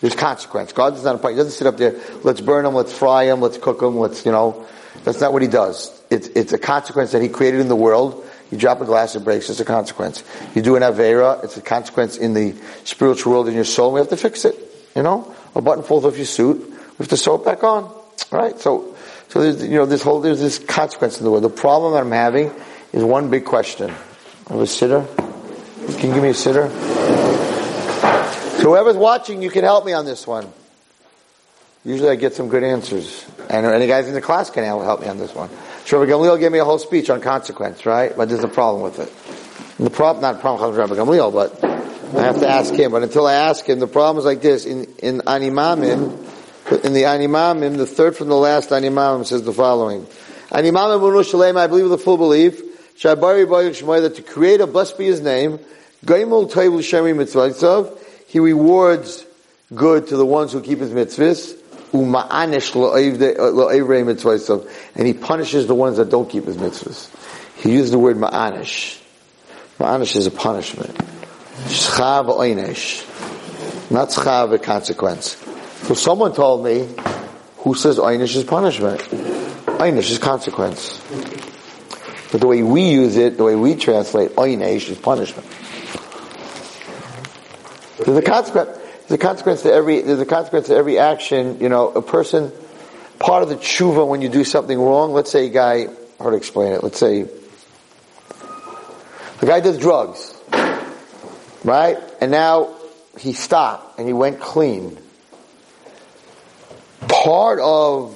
[0.00, 0.72] There's consequence.
[0.72, 1.22] God does not.
[1.22, 4.24] He doesn't sit up there, let's burn them, let's fry them, let's cook them, let's,
[4.24, 4.66] you know.
[5.04, 6.02] That's not what he does.
[6.10, 8.26] It's, it's a consequence that he created in the world.
[8.50, 9.48] You drop a glass, it breaks.
[9.48, 10.24] It's a consequence.
[10.54, 13.92] You do an Avera, it's a consequence in the spiritual world in your soul.
[13.92, 14.56] We have to fix it.
[14.96, 15.34] You know?
[15.54, 16.58] A button falls off your suit.
[16.68, 17.94] We have to sew it back on.
[18.30, 18.58] Right?
[18.58, 18.96] So,
[19.28, 21.44] so there's, you know, this whole, there's this consequence in the world.
[21.44, 22.52] The problem that I'm having
[22.92, 23.90] is one big question.
[23.90, 25.06] I have a sitter?
[25.98, 26.68] Can you give me a sitter?
[28.58, 30.52] So whoever's watching, you can help me on this one.
[31.84, 33.24] Usually I get some good answers.
[33.48, 35.48] And any guys in the class can help me on this one.
[35.90, 38.16] Rabbi Gamliel gave me a whole speech on consequence, right?
[38.16, 39.78] But there's a problem with it.
[39.78, 42.92] And the problem, not problem Rabbi Gamliel, but I have to ask him.
[42.92, 44.66] But until I ask him, the problem is like this.
[44.66, 46.12] In, in Animamim,
[46.84, 50.06] in the Animamim, the third from the last Animamim says the following.
[50.50, 52.60] Animamim Bunu Shalem, I believe with a full belief,
[52.96, 55.58] Shabari Baruch that to create a blessed be his name,
[56.04, 59.24] Gaimul Taivu Shemi Mitzvah he rewards
[59.74, 61.56] good to the ones who keep his mitzvahs,
[61.92, 62.50] Uh,
[64.94, 67.08] and he punishes the ones that don't keep his mitzvahs.
[67.56, 69.00] He used the word ma'anish.
[69.78, 70.94] Ma'anish is a punishment.
[71.66, 73.04] Schav oynesh.
[73.90, 75.36] Not schav a consequence.
[75.82, 76.88] So someone told me,
[77.58, 79.00] who says oynesh is punishment?
[79.00, 81.00] Oynesh is consequence.
[82.30, 85.48] But the way we use it, the way we translate oynesh is punishment.
[88.04, 88.79] There's a consequence.
[89.10, 90.02] There's a consequence to every.
[90.02, 91.58] There's a consequence to every action.
[91.60, 92.52] You know, a person.
[93.18, 95.12] Part of the tshuva when you do something wrong.
[95.12, 95.88] Let's say a guy.
[96.18, 96.84] Hard to explain it.
[96.84, 97.24] Let's say
[99.40, 100.32] the guy does drugs,
[101.64, 101.98] right?
[102.20, 102.76] And now
[103.18, 104.96] he stopped and he went clean.
[107.08, 108.14] Part of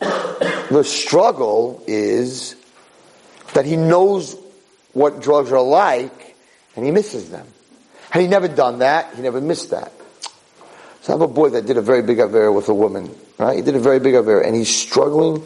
[0.00, 2.56] the struggle is
[3.54, 4.36] that he knows
[4.92, 6.36] what drugs are like
[6.76, 7.46] and he misses them.
[8.10, 9.94] Had he never done that, he never missed that.
[11.02, 13.56] So I have a boy that did a very big affair with a woman, right?
[13.56, 15.42] He did a very big affair, and he's struggling.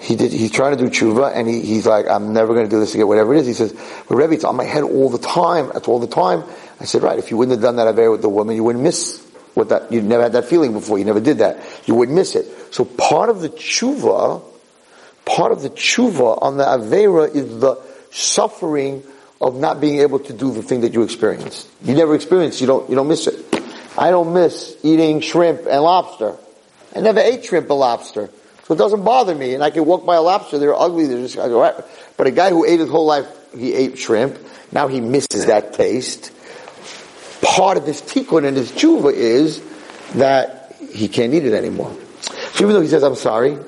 [0.00, 0.32] He did.
[0.32, 2.94] He's trying to do tshuva, and he, he's like, "I'm never going to do this
[2.94, 3.72] again, whatever it is." He says,
[4.08, 5.70] "But Rebbe, it's on my head all the time.
[5.72, 6.44] That's all the time."
[6.78, 7.18] I said, "Right.
[7.18, 9.90] If you wouldn't have done that affair with the woman, you wouldn't miss what that.
[9.90, 10.98] You'd never had that feeling before.
[10.98, 11.58] You never did that.
[11.86, 12.46] You wouldn't miss it.
[12.74, 14.42] So part of the tshuva,
[15.24, 17.76] part of the tshuva on the avera is the
[18.10, 19.02] suffering
[19.40, 21.68] of not being able to do the thing that you experienced.
[21.82, 23.55] You never experienced, you don't, you don't miss it.
[23.98, 26.36] I don't miss eating shrimp and lobster.
[26.94, 28.30] I never ate shrimp and lobster.
[28.64, 29.54] So it doesn't bother me.
[29.54, 31.74] And I can walk by a lobster, they're ugly, they're just, right.
[32.16, 34.38] but a guy who ate his whole life, he ate shrimp,
[34.72, 36.32] now he misses that taste.
[37.42, 39.62] Part of his tikkun and his tshuva is
[40.14, 41.96] that he can't eat it anymore.
[42.20, 43.58] So even though he says, I'm sorry,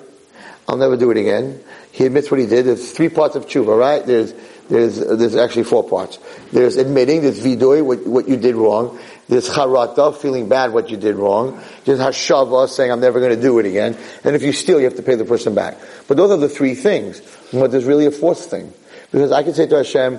[0.66, 1.62] I'll never do it again,
[1.92, 2.66] he admits what he did.
[2.66, 4.04] There's three parts of tshuva, right?
[4.04, 4.34] There's
[4.68, 6.18] there's, there's actually four parts.
[6.52, 8.98] There's admitting, there's vidoy, what, what you did wrong.
[9.28, 11.62] There's charata, feeling bad what you did wrong.
[11.84, 13.96] There's hashava, saying I'm never going to do it again.
[14.24, 15.76] And if you steal, you have to pay the person back.
[16.06, 17.20] But those are the three things.
[17.52, 18.72] But there's really a fourth thing.
[19.12, 20.18] Because I can say to Hashem,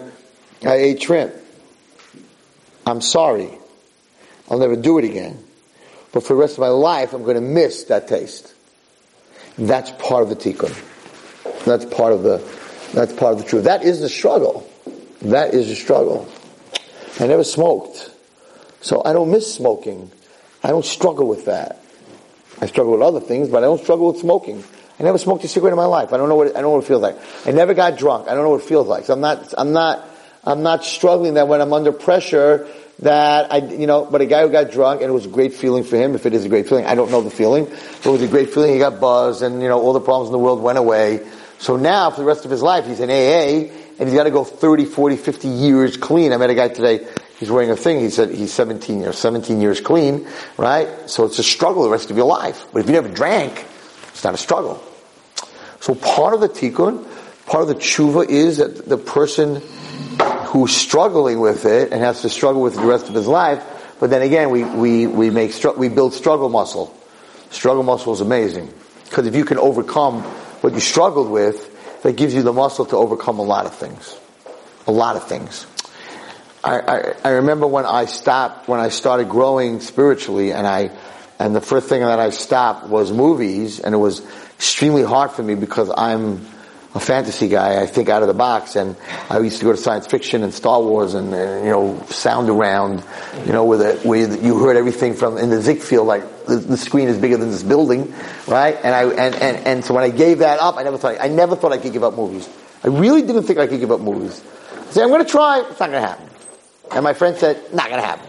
[0.63, 1.33] I ate shrimp.
[2.85, 3.49] I'm sorry.
[4.49, 5.43] I'll never do it again.
[6.11, 8.53] But for the rest of my life, I'm going to miss that taste.
[9.57, 10.73] That's part of the tikkun.
[11.65, 12.37] That's part of the
[12.93, 13.65] that's part of the truth.
[13.65, 14.67] That is the struggle.
[15.21, 16.27] That is the struggle.
[17.19, 18.09] I never smoked.
[18.81, 20.11] So I don't miss smoking.
[20.63, 21.81] I don't struggle with that.
[22.61, 24.63] I struggle with other things, but I don't struggle with smoking.
[24.99, 26.11] I never smoked a cigarette in my life.
[26.11, 27.17] I don't know what it, I don't know what it feels like.
[27.45, 28.27] I never got drunk.
[28.27, 29.05] I don't know what it feels like.
[29.05, 30.05] So I'm not I'm not
[30.43, 32.67] I'm not struggling that when I'm under pressure
[32.99, 35.53] that I you know, but a guy who got drunk and it was a great
[35.53, 38.05] feeling for him, if it is a great feeling, I don't know the feeling, but
[38.05, 40.33] it was a great feeling, he got buzzed and you know, all the problems in
[40.33, 41.25] the world went away.
[41.59, 44.31] So now, for the rest of his life, he's in AA, and he's got to
[44.31, 46.31] go 30, 40, 50 years clean.
[46.31, 47.05] I met a guy today,
[47.39, 51.09] he's wearing a thing, he said he's 17 years, 17 years clean, right?
[51.09, 52.67] So it's a struggle the rest of your life.
[52.71, 53.65] But if you never drank,
[54.09, 54.83] it's not a struggle.
[55.79, 57.07] So part of the tikkun,
[57.45, 59.61] part of the tshuva is that the person
[60.47, 63.63] who's struggling with it and has to struggle with it the rest of his life,
[63.99, 66.95] but then again, we, we, we make, we build struggle muscle.
[67.49, 68.71] Struggle muscle is amazing.
[69.05, 70.21] Because if you can overcome
[70.61, 71.65] what you struggled with,
[72.03, 74.17] that gives you the muscle to overcome a lot of things.
[74.87, 75.65] A lot of things.
[76.63, 80.91] I, I, remember when I stopped, when I started growing spiritually and I,
[81.39, 84.21] and the first thing that I stopped was movies and it was
[84.55, 86.45] extremely hard for me because I'm,
[86.95, 87.81] a fantasy guy.
[87.81, 88.95] I think out of the box, and
[89.29, 92.49] I used to go to science fiction and Star Wars, and, and you know, sound
[92.49, 93.03] around,
[93.45, 96.77] you know, where, the, where you heard everything from in the Ziegfeld, like the, the,
[96.77, 98.13] screen is bigger than this building,
[98.47, 98.75] right?
[98.83, 101.27] And I and, and and so when I gave that up, I never thought I
[101.27, 102.49] never thought I could give up movies.
[102.83, 104.41] I really didn't think I could give up movies.
[104.71, 105.59] I said, I'm going to try.
[105.69, 106.28] It's not going to happen.
[106.91, 108.27] And my friend said, not going to happen.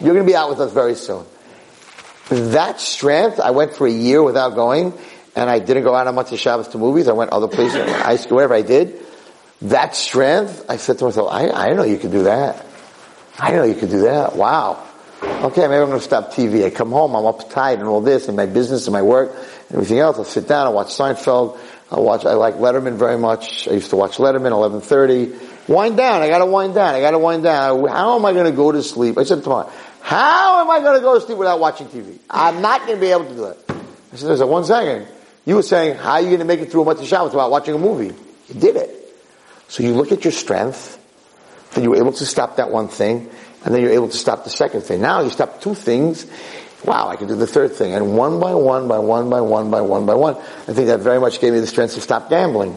[0.00, 1.24] You're going to be out with us very soon.
[2.28, 4.92] that strength, I went for a year without going,
[5.34, 7.08] and I didn't go out on Motzei Shabbos to movies.
[7.08, 9.00] I went other places, high school, whatever I did.
[9.62, 12.64] That strength, I said to myself, I, I know you could do that.
[13.38, 14.36] I know you could do that.
[14.36, 14.86] Wow.
[15.22, 16.64] Okay, maybe I'm going to stop TV.
[16.64, 19.72] I come home, I'm uptight and all this, and my business and my work and
[19.72, 20.18] everything else.
[20.18, 21.58] I'll sit down, I'll watch Seinfeld.
[21.90, 23.66] I watch, I like Letterman very much.
[23.68, 25.55] I used to watch Letterman, 1130.
[25.68, 27.86] Wind down, I gotta wind down, I gotta wind down.
[27.88, 29.18] How am I going to go to sleep?
[29.18, 32.18] I said to my, how am I going to go to sleep without watching TV?
[32.30, 33.58] I'm not going to be able to do that.
[34.12, 35.08] I said, there's a one second.
[35.44, 37.32] You were saying, how are you going to make it through a month of Shabbos
[37.32, 38.14] without watching a movie?
[38.48, 38.90] You did it.
[39.66, 40.96] So you look at your strength,
[41.74, 43.28] then you were able to stop that one thing,
[43.64, 45.00] and then you're able to stop the second thing.
[45.00, 46.26] Now you stop two things.
[46.84, 47.92] Wow, I can do the third thing.
[47.92, 50.36] And one by one, by one, by one, by one, by one.
[50.36, 52.72] I think that very much gave me the strength to stop gambling.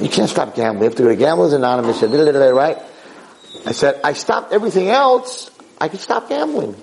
[0.00, 0.82] You can't stop gambling.
[0.82, 2.78] You have to go to Gamblers Anonymous, right?
[3.66, 5.50] I said, I stopped everything else.
[5.80, 6.74] I can stop gambling.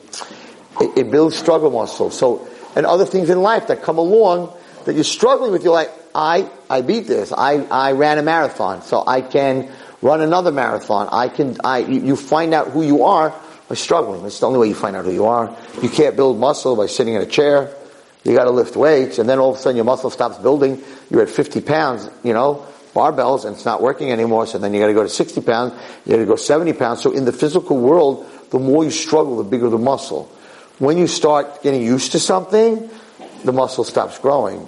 [0.80, 2.10] It, it builds struggle muscle.
[2.12, 5.92] So, and other things in life that come along that you're struggling with, you're like,
[6.16, 7.32] I, I beat this.
[7.32, 9.72] I, I ran a marathon, so I can
[10.02, 11.08] run another marathon.
[11.12, 13.36] I can, I, you find out who you are
[13.68, 14.26] by struggling.
[14.26, 15.56] It's the only way you find out who you are.
[15.82, 17.76] You can't build muscle by sitting in a chair.
[18.24, 20.82] You gotta lift weights, and then all of a sudden your muscle stops building.
[21.10, 24.80] You're at 50 pounds, you know, barbells, and it's not working anymore, so then you
[24.80, 25.74] gotta go to 60 pounds,
[26.06, 27.02] you gotta go 70 pounds.
[27.02, 30.26] So in the physical world, the more you struggle, the bigger the muscle.
[30.80, 32.90] When you start getting used to something,
[33.44, 34.68] the muscle stops growing.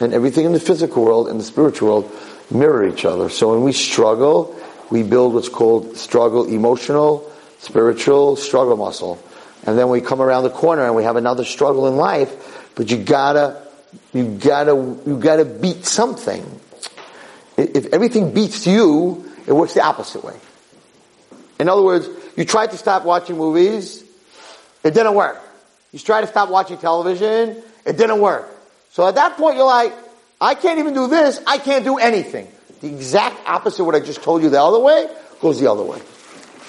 [0.00, 2.12] And everything in the physical world and the spiritual world
[2.50, 3.28] mirror each other.
[3.28, 4.58] So when we struggle,
[4.90, 9.22] we build what's called struggle emotional, spiritual struggle muscle.
[9.66, 12.90] And then we come around the corner and we have another struggle in life, but
[12.90, 13.62] you gotta,
[14.12, 14.74] you gotta,
[15.06, 16.60] you gotta beat something.
[17.56, 20.34] If everything beats you, it works the opposite way.
[21.60, 24.02] In other words, you try to stop watching movies,
[24.82, 25.40] it didn't work.
[25.92, 28.48] You try to stop watching television, it didn't work.
[28.90, 29.92] So at that point you're like,
[30.40, 31.40] I can't even do this.
[31.46, 32.48] I can't do anything.
[32.80, 35.08] The exact opposite of what I just told you the other way
[35.40, 36.00] goes the other way.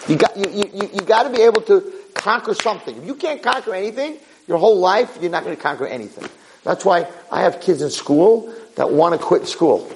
[0.08, 2.96] You got, you, you, you got to be able to conquer something.
[2.96, 4.18] If you can't conquer anything,
[4.48, 6.30] your whole life, you're not going to conquer anything.
[6.64, 9.92] That's why I have kids in school that want to quit school.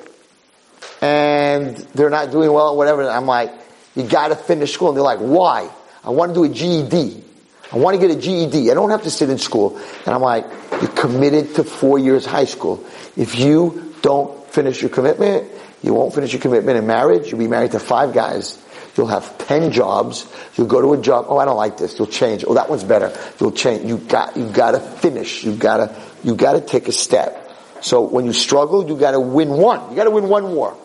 [1.01, 3.09] And they're not doing well, whatever.
[3.09, 3.51] I'm like,
[3.95, 4.89] you got to finish school.
[4.89, 5.69] And they're like, why?
[6.03, 7.23] I want to do a GED.
[7.71, 8.71] I want to get a GED.
[8.71, 9.77] I don't have to sit in school.
[9.77, 10.45] And I'm like,
[10.81, 12.83] you're committed to four years high school.
[13.15, 15.49] If you don't finish your commitment,
[15.83, 17.29] you won't finish your commitment in marriage.
[17.29, 18.63] You'll be married to five guys.
[18.97, 20.27] You'll have ten jobs.
[20.55, 21.27] You'll go to a job.
[21.29, 21.97] Oh, I don't like this.
[21.97, 22.43] You'll change.
[22.45, 23.15] Oh, that one's better.
[23.39, 23.85] You'll change.
[23.85, 25.43] You got, you gotta finish.
[25.43, 27.48] You gotta, you gotta take a step.
[27.81, 29.89] So when you struggle, you gotta win one.
[29.89, 30.75] You gotta win one war.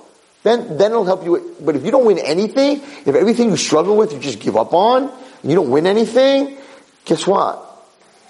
[0.43, 1.57] Then, then it'll help you.
[1.61, 4.75] But if you don't win anything, if everything you struggle with, you just give up
[4.75, 5.11] on,
[5.43, 6.59] you don't win anything,
[7.05, 7.61] guess what?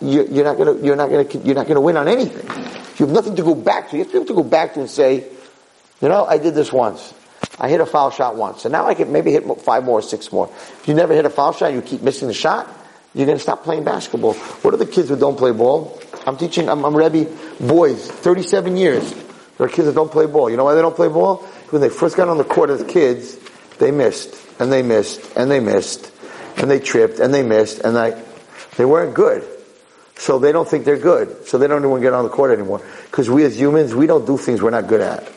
[0.01, 2.47] You're not gonna, you're not gonna, you're not gonna win on anything.
[2.99, 3.97] You have nothing to go back to.
[3.97, 5.25] You have to, have to go back to and say,
[6.01, 7.15] you know, I did this once.
[7.59, 10.33] I hit a foul shot once, and now I can maybe hit five more, six
[10.33, 10.49] more.
[10.49, 12.69] If you never hit a foul shot, you keep missing the shot.
[13.15, 14.35] You're going to stop playing basketball.
[14.35, 16.01] What are the kids who don't play ball?
[16.27, 16.69] I'm teaching.
[16.69, 19.13] I'm, I'm Rebbe boys, 37 years.
[19.57, 20.51] There are kids that don't play ball.
[20.51, 21.37] You know why they don't play ball?
[21.71, 23.39] When they first got on the court as kids,
[23.79, 26.13] they missed and they missed and they missed
[26.57, 28.21] and they tripped and they missed and they
[28.77, 29.45] they weren't good.
[30.17, 31.47] So they don't think they're good.
[31.47, 32.81] So they don't even get on the court anymore.
[33.07, 35.31] Because we as humans, we don't do things we're not good at.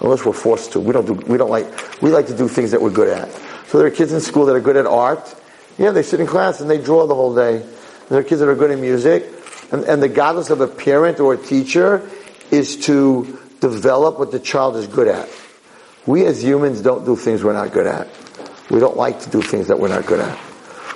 [0.00, 0.80] Unless we're forced to.
[0.80, 3.28] We don't do, we don't like, we like to do things that we're good at.
[3.66, 5.34] So there are kids in school that are good at art.
[5.78, 7.64] Yeah, they sit in class and they draw the whole day.
[8.08, 9.32] There are kids that are good at music.
[9.70, 12.08] And, and the godless of a parent or a teacher
[12.50, 15.28] is to develop what the child is good at.
[16.04, 18.08] We as humans don't do things we're not good at.
[18.70, 20.38] We don't like to do things that we're not good at.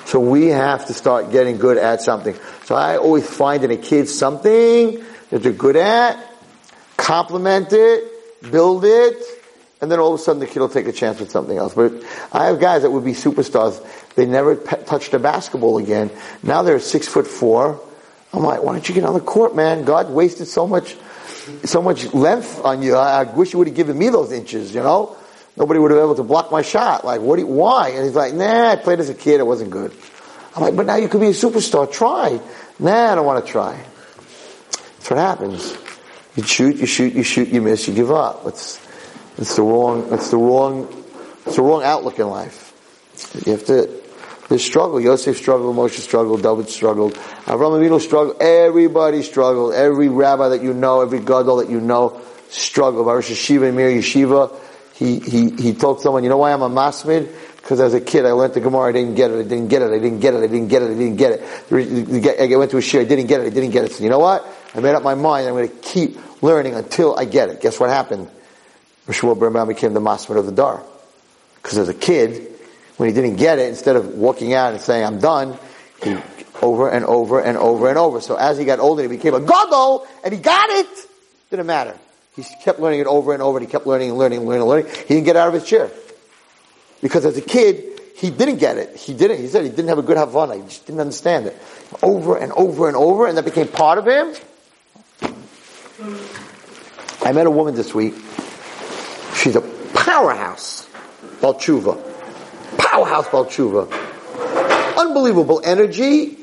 [0.06, 2.34] So we have to start getting good at something.
[2.64, 6.18] So I always find in a kid something that they're good at,
[6.96, 9.22] compliment it, build it,
[9.82, 11.74] and then all of a sudden the kid will take a chance with something else.
[11.74, 11.92] But
[12.32, 13.84] I have guys that would be superstars.
[14.14, 16.10] They never pe- touched a basketball again.
[16.42, 17.80] Now they're six foot four.
[18.32, 19.84] I'm like, why don't you get on the court, man?
[19.84, 20.96] God wasted so much,
[21.64, 22.94] so much length on you.
[22.94, 25.16] I, I wish you would have given me those inches, you know?
[25.56, 27.04] Nobody would have been able to block my shot.
[27.04, 27.88] Like, what do you, why?
[27.90, 29.92] And he's like, nah, I played as a kid, it wasn't good.
[30.54, 32.40] I'm like, but now you could be a superstar, try.
[32.78, 33.84] Nah, I don't want to try.
[34.70, 35.76] That's what happens.
[36.36, 38.46] You shoot, you shoot, you shoot, you miss, you give up.
[38.46, 38.80] It's,
[39.38, 40.88] it's the wrong, it's the wrong,
[41.46, 42.72] it's the wrong outlook in life.
[43.46, 44.02] You have to,
[44.48, 45.00] there's struggle.
[45.00, 47.14] Yosef struggled, Moshe struggled, David struggled,
[47.46, 49.74] Avram Avinu struggled, everybody struggled.
[49.74, 53.06] Every rabbi that you know, every gadol that you know struggled.
[53.06, 54.58] Baruch Yeshiva, Mir Yeshiva,
[54.94, 57.32] he, he, he told someone, you know why I'm a masmid?
[57.56, 59.82] Because as a kid, I learned the Gemara, I didn't get it, I didn't get
[59.82, 62.52] it, I didn't get it, I didn't get it, I didn't get it.
[62.52, 63.92] I went to a shiur, I didn't get it, I didn't get it.
[63.92, 64.46] So you know what?
[64.74, 67.60] I made up my mind, I'm going to keep learning until I get it.
[67.60, 68.28] Guess what happened?
[69.08, 70.82] Shmuel Berenbaum became the master of the Dar.
[71.56, 72.50] Because as a kid,
[72.96, 75.58] when he didn't get it, instead of walking out and saying, I'm done,
[76.02, 76.16] he
[76.60, 78.20] over and over and over and over.
[78.20, 81.08] So as he got older, he became a goggle, and he got it.
[81.50, 81.96] Didn't matter.
[82.36, 84.62] He kept learning it over and over, and he kept learning and learning and learning
[84.62, 84.86] and learning.
[84.92, 85.90] He didn't get out of his chair.
[87.02, 88.96] Because as a kid, he didn't get it.
[88.96, 89.38] He didn't.
[89.38, 90.54] He said he didn't have a good Havana.
[90.54, 91.60] He just didn't understand it.
[92.02, 94.34] Over and over and over, and that became part of him.
[97.24, 98.14] I met a woman this week.
[99.42, 100.88] She's a powerhouse.
[101.40, 101.98] Balchuva.
[102.78, 103.90] Powerhouse Balchuva.
[104.96, 106.38] Unbelievable energy.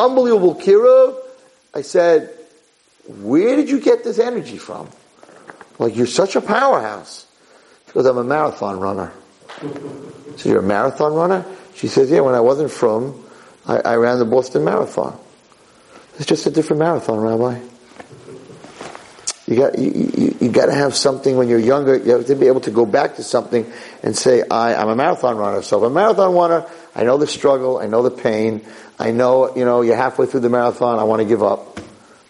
[0.00, 1.14] Unbelievable kira.
[1.74, 2.34] I said,
[3.06, 4.88] where did you get this energy from?
[5.78, 7.26] Like, you're such a powerhouse.
[7.86, 9.12] She goes, I'm a marathon runner.
[10.36, 11.44] So you're a marathon runner?
[11.74, 13.24] She says, yeah, when I wasn't from,
[13.66, 15.18] I, I ran the Boston Marathon.
[16.16, 17.60] It's just a different marathon, Rabbi.
[19.48, 21.96] You got you, you, you, got to have something when you're younger.
[21.96, 23.64] You have to be able to go back to something
[24.02, 25.62] and say, I, I'm a marathon runner.
[25.62, 28.60] So if I'm a marathon runner, I know the struggle, I know the pain,
[28.98, 30.98] I know you know you're halfway through the marathon.
[30.98, 31.80] I want to give up.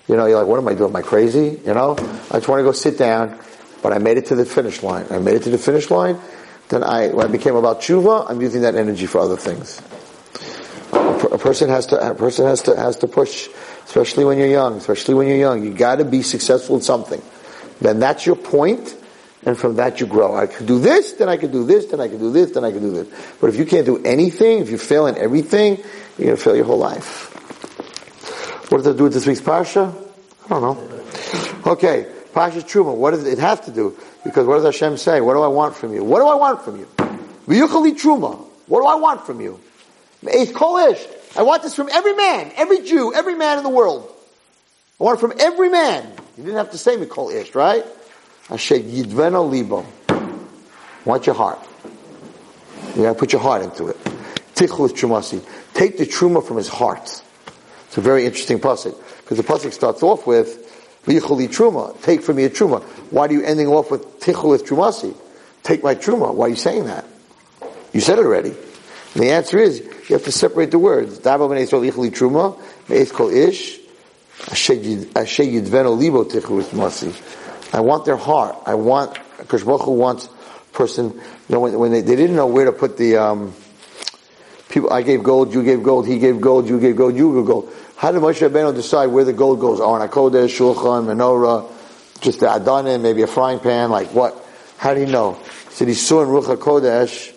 [0.06, 0.90] You know, you're like, what am I doing?
[0.90, 1.60] Am I crazy?
[1.66, 1.96] You know,
[2.30, 3.36] I just want to go sit down.
[3.82, 5.06] But I made it to the finish line.
[5.10, 6.20] I made it to the finish line.
[6.68, 9.82] Then I, when I became about tshuva, I'm using that energy for other things.
[10.92, 13.48] A, a person has to, a person has to, has to push
[13.88, 15.64] especially when you're young, especially when you're young.
[15.64, 17.22] You gotta be successful in something.
[17.80, 18.94] Then that's your point,
[19.46, 20.36] and from that you grow.
[20.36, 22.66] I could do this, then I could do this, then I could do this, then
[22.66, 23.08] I could do this.
[23.40, 25.78] But if you can't do anything, if you fail in everything,
[26.18, 27.32] you're gonna fail your whole life.
[28.70, 29.94] What does that do with this week's Parsha?
[30.44, 31.72] I don't know.
[31.72, 33.96] Okay, Parsha Truma, what does it have to do?
[34.22, 35.22] Because what does Hashem say?
[35.22, 36.04] What do I want from you?
[36.04, 36.86] What do I want from you?
[37.46, 38.36] V'yuchali Truma.
[38.66, 39.58] What do I want from you?
[40.24, 41.17] It's Kolish.
[41.36, 44.10] I want this from every man, every Jew, every man in the world.
[45.00, 46.10] I want it from every man.
[46.36, 47.84] You didn't have to say Mikol Ish, right?
[48.50, 49.84] Asher Yidveno Libo.
[50.08, 51.58] I want your heart.
[52.96, 53.96] You gotta put your heart into it.
[54.54, 55.44] Tichlus Trumasi.
[55.74, 57.22] Take the Truma from his heart.
[57.86, 58.96] It's a very interesting pasuk.
[59.18, 60.64] Because the pasuk starts off with,
[61.04, 62.00] V'yicholi Truma.
[62.02, 62.82] Take from me a Truma.
[63.12, 65.16] Why are you ending off with Tichlus Trumasi?
[65.62, 66.34] Take my Truma.
[66.34, 67.04] Why are you saying that?
[67.92, 68.54] You said it already.
[69.18, 71.18] And the answer is, you have to separate the words.
[71.18, 72.56] Dava ben ichli truma,
[72.88, 73.80] me'ez kol ish,
[74.48, 77.12] asher yidveno libo tichus masi.
[77.74, 78.56] I want their heart.
[78.64, 80.28] I want, Baruch wants
[80.72, 83.54] person, you know, when, when they, they didn't know where to put the, um,
[84.68, 87.44] people, I gave gold, you gave gold, he gave gold, you gave gold, you gave
[87.44, 87.74] gold.
[87.96, 89.80] How did Moshe Rabbeinu decide where the gold goes?
[89.80, 91.68] Aron HaKodesh, Shulchan, Menorah,
[92.20, 94.36] just the Adanim, maybe a frying pan, like what?
[94.76, 95.32] How do you know?
[95.32, 97.34] He said he saw in Ruach HaKodesh,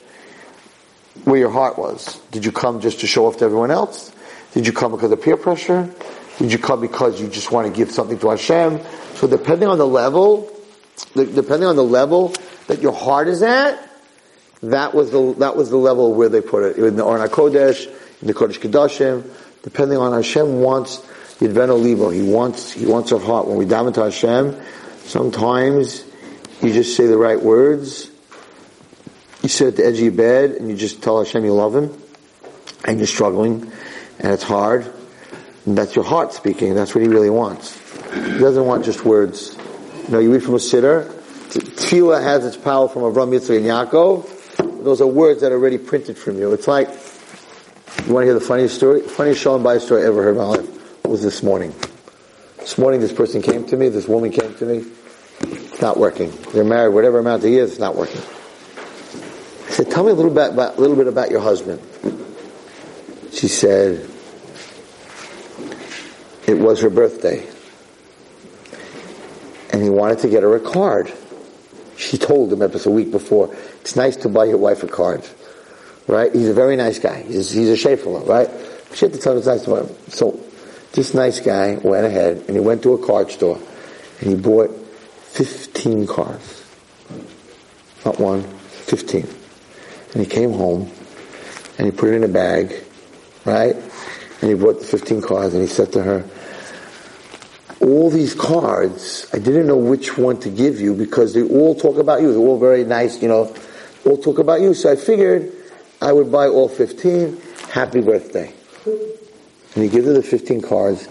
[1.23, 2.19] where your heart was.
[2.31, 4.11] Did you come just to show off to everyone else?
[4.53, 5.93] Did you come because of peer pressure?
[6.37, 8.79] Did you come because you just want to give something to Hashem?
[9.15, 10.51] So depending on the level,
[11.13, 12.33] depending on the level
[12.67, 13.87] that your heart is at,
[14.63, 16.77] that was the that was the level where they put it.
[16.77, 17.87] In the Orna Kodesh,
[18.21, 19.27] in the Kodesh Kedoshim,
[19.63, 20.97] depending on Hashem wants
[21.39, 22.09] Yidveno Libo.
[22.09, 23.47] He wants he wants our heart.
[23.47, 24.61] When we daven to Hashem,
[25.05, 26.05] sometimes
[26.61, 28.10] you just say the right words
[29.41, 31.75] you sit at the edge of your bed and you just tell Hashem you love
[31.75, 31.97] Him,
[32.85, 33.71] and you're struggling,
[34.19, 34.91] and it's hard,
[35.65, 36.75] and that's your heart speaking.
[36.75, 37.79] That's what He really wants.
[38.11, 39.55] He doesn't want just words.
[40.05, 41.09] You know, you read from a siddur,
[41.51, 44.83] Tefillah has its power from Avram, Yitzchak, and Yaakov.
[44.83, 46.53] Those are words that are already printed from you.
[46.53, 49.01] It's like, you want to hear the funniest story?
[49.01, 51.73] Funniest Shalom Bayis story I ever heard in my life was this morning.
[52.57, 54.85] This morning this person came to me, this woman came to me.
[55.41, 56.31] It's not working.
[56.53, 58.21] They're married, whatever amount of years, it's not working.
[59.81, 61.81] Said, tell me a little bit about, little bit about your husband.
[63.31, 64.07] She said,
[66.45, 67.47] it was her birthday.
[69.73, 71.11] And he wanted to get her a card.
[71.97, 74.87] She told him it was a week before, it's nice to buy your wife a
[74.87, 75.27] card.
[76.05, 76.31] Right?
[76.31, 77.23] He's a very nice guy.
[77.23, 78.51] He's, he's a Schaefer, right?
[78.93, 79.95] She had to tell him it's nice to buy him.
[80.09, 80.39] So,
[80.91, 83.59] this nice guy went ahead and he went to a card store
[84.19, 86.65] and he bought 15 cards.
[88.05, 89.40] Not one, 15.
[90.13, 90.91] And he came home
[91.77, 92.83] and he put it in a bag,
[93.45, 93.75] right?
[93.75, 96.25] And he brought the 15 cards and he said to her,
[97.81, 101.97] all these cards, I didn't know which one to give you because they all talk
[101.97, 102.31] about you.
[102.31, 103.55] They're all very nice, you know,
[104.05, 104.73] all talk about you.
[104.73, 105.51] So I figured
[106.01, 107.41] I would buy all 15.
[107.71, 108.53] Happy birthday.
[108.85, 111.07] And he gives her the 15 cards.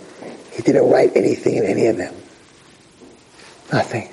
[0.53, 2.15] He didn't write anything in any of them.
[3.73, 4.09] Nothing.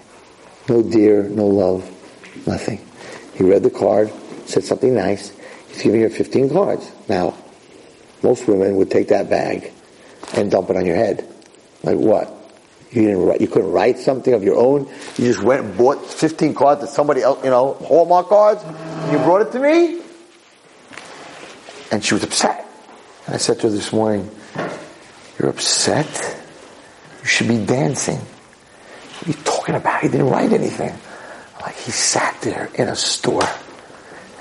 [0.70, 1.84] No dear, no love,
[2.46, 2.86] nothing.
[3.36, 4.12] He read the card,
[4.48, 5.32] said something nice.
[5.70, 6.92] He's giving her 15 cards.
[7.08, 7.36] Now,
[8.24, 9.72] most women would take that bag
[10.34, 11.28] and dump it on your head.
[11.84, 12.34] Like what?
[12.92, 14.90] You didn't write, you couldn't write something of your own.
[15.18, 18.64] You just went and bought 15 cards that somebody else, you know, Hallmark cards.
[19.12, 20.02] You brought it to me.
[21.92, 22.66] And she was upset.
[23.26, 24.30] And I said to her this morning,
[25.38, 26.40] you're upset?
[27.22, 28.18] You should be dancing.
[28.18, 30.02] What are you talking about?
[30.02, 30.98] He didn't write anything.
[31.62, 33.44] Like he sat there in a store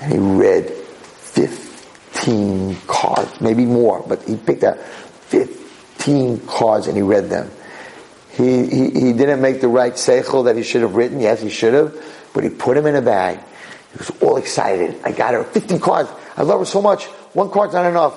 [0.01, 7.03] and he read 15 cards, maybe more, but he picked out 15 cards and he
[7.03, 7.51] read them.
[8.31, 11.19] He, he, he didn't make the right seichel that he should have written.
[11.19, 11.95] Yes, he should have,
[12.33, 13.39] but he put them in a bag.
[13.91, 15.01] He was all excited.
[15.03, 16.09] I got her 15 cards.
[16.35, 17.05] I love her so much.
[17.33, 18.15] One card's not enough.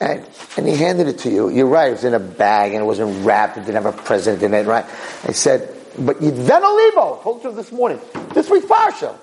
[0.00, 0.26] And,
[0.56, 1.50] and he handed it to you.
[1.50, 1.88] You're right.
[1.88, 3.58] It was in a bag and it wasn't wrapped.
[3.58, 4.86] It didn't have a present in it, right?
[5.24, 8.00] I said, but then Olivo told you this morning.
[8.32, 9.16] This week Parsha.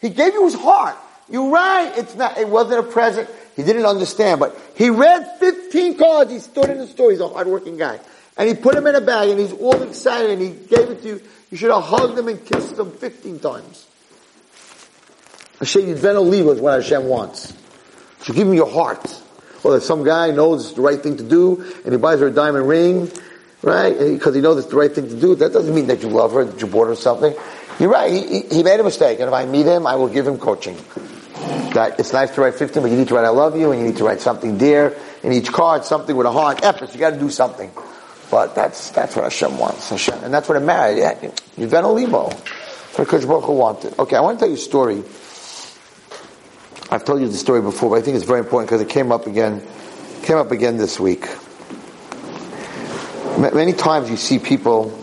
[0.00, 0.96] He gave you his heart.
[1.28, 1.92] You're right.
[1.96, 3.28] It's not, it wasn't a present.
[3.56, 6.30] He didn't understand, but he read 15 cards.
[6.30, 7.10] He stood in the store.
[7.10, 7.98] He's a hardworking guy.
[8.36, 11.02] And he put them in a bag and he's all excited and he gave it
[11.02, 11.22] to you.
[11.50, 13.86] You should have hugged him and kissed him 15 times.
[15.58, 17.54] Hashem Yidven leave is what Hashem wants.
[18.20, 19.22] So give him your heart.
[19.64, 22.26] Or that some guy knows it's the right thing to do and he buys her
[22.26, 23.10] a diamond ring,
[23.62, 23.98] right?
[23.98, 25.34] Because he knows it's the right thing to do.
[25.34, 27.34] That doesn't mean that you love her, that you bought her something.
[27.80, 28.12] You're right.
[28.12, 30.76] He, he made a mistake, and if I meet him, I will give him coaching.
[31.74, 33.80] That it's nice to write 15, but you need to write "I love you," and
[33.80, 36.64] you need to write something dear in each card, something with a heart.
[36.64, 36.94] Efforts.
[36.94, 37.70] You got to do something.
[38.30, 41.30] But that's that's what Hashem wants, Hashem, and that's what a marriage.
[41.56, 42.30] You've been a limo.
[42.96, 43.98] That's what wanted.
[43.98, 45.04] Okay, I want to tell you a story.
[46.90, 49.12] I've told you the story before, but I think it's very important because it came
[49.12, 49.62] up again.
[50.22, 51.28] Came up again this week.
[53.38, 54.98] Many times you see people.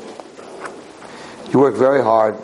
[1.52, 2.36] You work very hard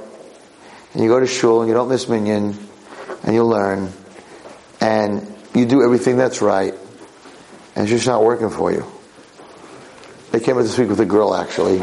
[0.94, 2.69] and you go to shul and you don't miss minyan,
[3.24, 3.92] and you learn,
[4.82, 6.74] and you do everything that's right,
[7.76, 8.86] and it's just not working for you.
[10.32, 11.82] They came up this week with a girl actually,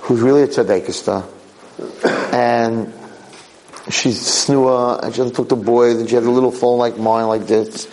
[0.00, 1.24] who's really a tzadekista,
[2.32, 2.92] and
[3.90, 6.96] she's snua, and she doesn't talk to boys, and she has a little phone like
[6.96, 7.88] mine, like this,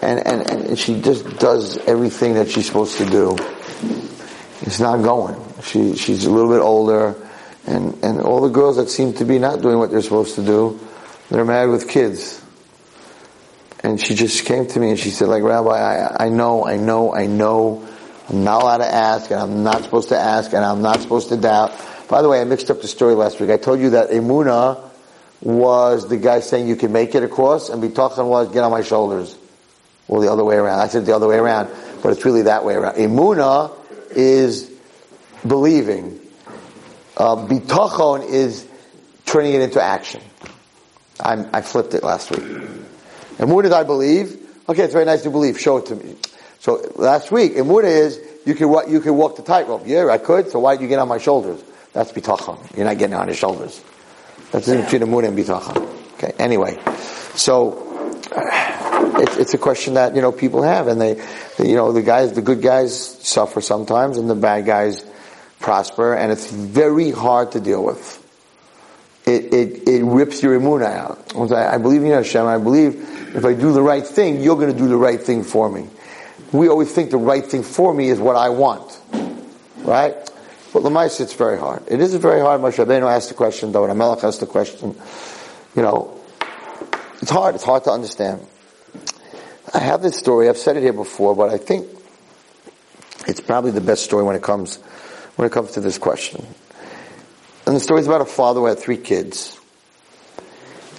[0.00, 3.36] and, and, and she just does everything that she's supposed to do.
[4.62, 5.36] It's not going.
[5.62, 7.14] She, she's a little bit older,
[7.66, 10.44] and, and all the girls that seem to be not doing what they're supposed to
[10.44, 10.80] do,
[11.30, 12.40] they're married with kids.
[13.82, 16.76] And she just came to me and she said, like, Rabbi, I, I know, I
[16.76, 17.86] know, I know,
[18.28, 21.28] I'm not allowed to ask, and I'm not supposed to ask, and I'm not supposed
[21.28, 21.72] to doubt.
[22.08, 23.50] By the way, I mixed up the story last week.
[23.50, 24.90] I told you that Emuna
[25.42, 28.82] was the guy saying you can make it across, and Bitachon was get on my
[28.82, 29.36] shoulders.
[30.08, 30.80] Well, the other way around.
[30.80, 31.70] I said the other way around,
[32.02, 32.94] but it's really that way around.
[32.94, 33.72] Emuna
[34.10, 34.70] is
[35.46, 36.20] believing
[37.16, 38.66] uh, bitachon is
[39.26, 40.20] turning it into action.
[41.20, 42.44] I'm, i flipped it last week.
[43.38, 44.40] And what did I believe?
[44.68, 45.60] Okay, it's very nice to believe.
[45.60, 46.16] Show it to me.
[46.60, 49.82] So last week, Emunah is you can you can walk the tightrope.
[49.86, 50.50] Yeah, I could.
[50.50, 51.62] So why did you get on my shoulders?
[51.92, 52.76] That's bitachon.
[52.76, 53.82] You're not getting on his shoulders.
[54.50, 56.14] That's between Emunah and bitachon.
[56.14, 56.32] Okay.
[56.38, 56.80] Anyway,
[57.34, 61.14] so uh, it's, it's a question that you know people have, and they,
[61.58, 62.96] they, you know, the guys, the good guys
[63.26, 65.04] suffer sometimes, and the bad guys
[65.60, 68.23] prosper, and it's very hard to deal with.
[69.26, 71.52] It, it, it rips your imuna out.
[71.52, 72.44] I, I believe in you, Hashem.
[72.46, 75.44] I believe if I do the right thing, you're going to do the right thing
[75.44, 75.88] for me.
[76.52, 79.00] We always think the right thing for me is what I want.
[79.78, 80.14] Right?
[80.72, 81.84] But Lamais, it's very hard.
[81.88, 82.60] It is very hard.
[82.60, 84.94] Moshe Rabbeinu asked the question, David HaMelech asked the question.
[85.74, 86.20] You know,
[87.22, 87.54] it's hard.
[87.54, 88.46] It's hard to understand.
[89.72, 90.48] I have this story.
[90.48, 91.88] I've said it here before, but I think
[93.26, 94.76] it's probably the best story when it comes
[95.36, 96.46] when it comes to this question.
[97.74, 99.58] And the story is about a father who had three kids.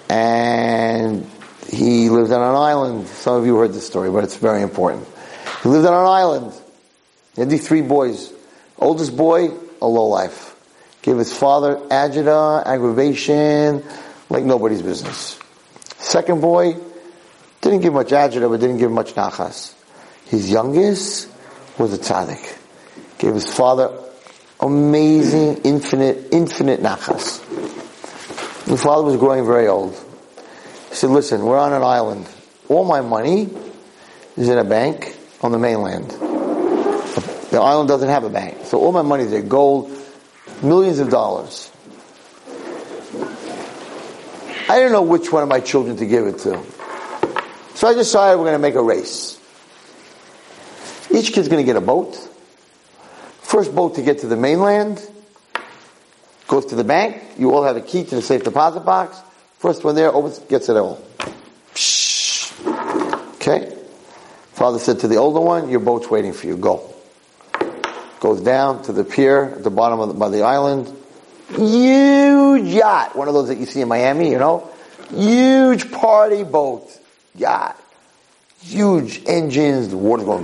[0.10, 1.26] And
[1.70, 3.08] he lived on an island.
[3.08, 5.08] Some of you heard this story, but it's very important.
[5.64, 6.54] He lived on an island.
[7.34, 8.30] He had these three boys.
[8.78, 9.52] Oldest boy,
[9.82, 10.54] a low life.
[11.02, 13.82] Gave his father agita, aggravation,
[14.30, 15.40] like nobody's business.
[16.00, 16.76] Second boy,
[17.62, 19.74] didn't give much agita, but didn't give much nachas.
[20.26, 21.30] His youngest
[21.78, 22.58] was a tzaddik.
[23.20, 23.98] Gave his father
[24.60, 27.42] amazing, infinite, infinite nachas.
[28.66, 29.94] The father was growing very old.
[30.90, 32.28] He said, listen, we're on an island.
[32.68, 33.50] All my money
[34.38, 36.10] is in a bank on the mainland.
[36.10, 38.66] The island doesn't have a bank.
[38.66, 39.42] So all my money is there.
[39.42, 39.92] Gold,
[40.64, 41.72] millions of dollars.
[44.68, 46.64] I didn't know which one of my children to give it to.
[47.76, 49.40] So I decided we're going to make a race.
[51.14, 52.18] Each kid's going to get a boat.
[53.56, 55.02] First boat to get to the mainland
[56.46, 57.24] goes to the bank.
[57.38, 59.18] You all have a key to the safe deposit box.
[59.60, 61.02] First one there opens, gets it all.
[63.36, 63.74] Okay?
[64.52, 66.94] Father said to the older one, your boat's waiting for you, go.
[68.20, 70.94] Goes down to the pier at the bottom of the, by the island.
[71.56, 73.16] Huge yacht.
[73.16, 74.70] One of those that you see in Miami, you know?
[75.12, 76.92] Huge party boat.
[77.36, 77.82] Yacht.
[78.66, 80.44] Huge engines, the water's going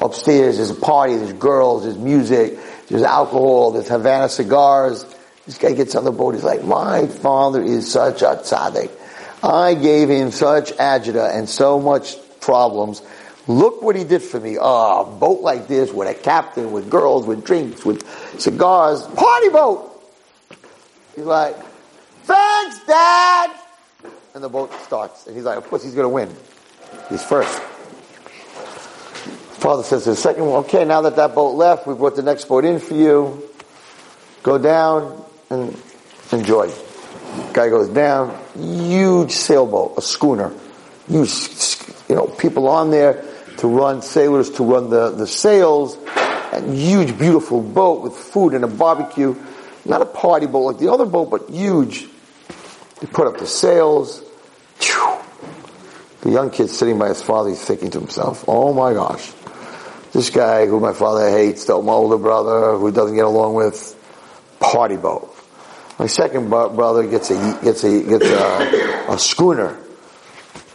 [0.00, 2.58] upstairs, there's a party, there's girls, there's music,
[2.88, 5.04] there's alcohol, there's Havana cigars.
[5.44, 8.90] This guy gets on the boat, he's like, my father is such a tzaddik.
[9.42, 13.02] I gave him such agita and so much problems.
[13.46, 14.56] Look what he did for me.
[14.58, 18.02] Oh, a boat like this with a captain, with girls, with drinks, with
[18.40, 19.02] cigars.
[19.02, 19.90] Party boat!
[21.14, 21.54] He's like,
[22.24, 23.60] thanks, Dad!
[24.34, 25.28] And the boat starts.
[25.28, 26.28] And he's like, of course he's going to win.
[27.08, 27.56] He's first.
[29.60, 32.22] Father says to the second one, okay, now that that boat left, we brought the
[32.22, 33.48] next boat in for you.
[34.42, 35.80] Go down and
[36.32, 36.70] enjoy.
[37.52, 40.52] Guy goes down, huge sailboat, a schooner.
[41.08, 41.30] Huge,
[42.08, 43.24] you know, people on there
[43.58, 45.96] to run, sailors to run the, the sails,
[46.52, 49.34] and huge, beautiful boat with food and a barbecue.
[49.84, 52.08] Not a party boat like the other boat, but huge.
[53.00, 54.22] They put up the sails.
[56.24, 59.30] The young kid sitting by his father, he's thinking to himself, oh my gosh,
[60.12, 63.94] this guy who my father hates, my older brother who doesn't get along with,
[64.58, 65.36] party boat.
[65.98, 69.76] My second brother gets a gets a gets a, a schooner.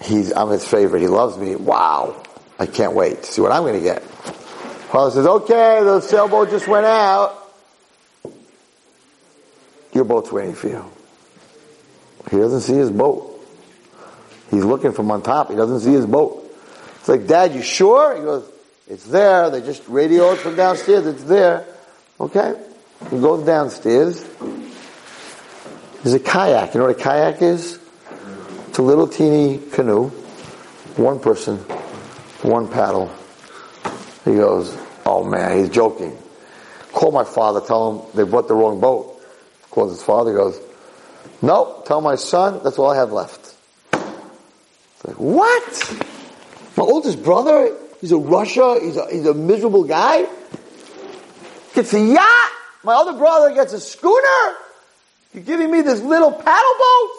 [0.04, 1.02] He's I'm his favorite.
[1.02, 1.56] He loves me.
[1.56, 2.24] Wow!
[2.60, 4.04] I can't wait to see what I'm going to get.
[4.04, 7.36] Father says, "Okay, the sailboat just went out.
[9.94, 10.86] Your boat's waiting for you."
[12.30, 13.36] He doesn't see his boat.
[14.52, 15.50] He's looking from on top.
[15.50, 16.46] He doesn't see his boat.
[17.00, 18.16] It's like, Dad, you sure?
[18.16, 18.50] He goes,
[18.88, 19.50] It's there.
[19.50, 21.06] They just radioed from downstairs.
[21.06, 21.66] It's there.
[22.20, 22.56] Okay.
[23.10, 24.24] He goes downstairs.
[26.04, 26.74] There's a kayak.
[26.74, 27.80] You know what a kayak is?
[28.68, 30.10] It's a little teeny canoe.
[30.96, 31.58] One person,
[32.42, 33.12] one paddle.
[34.26, 36.18] He goes, oh man, he's joking.
[36.92, 39.22] Call my father, tell him they brought the wrong boat.
[39.70, 40.60] Calls his father, goes,
[41.42, 43.56] no, tell my son, that's all I have left.
[45.06, 46.06] Like, what?
[46.76, 50.28] My oldest brother, he's a rasha, he's a, he's a miserable guy,
[51.74, 52.52] gets a yacht.
[52.84, 54.56] My other brother gets a schooner.
[55.34, 57.12] You're giving me this little paddle boat?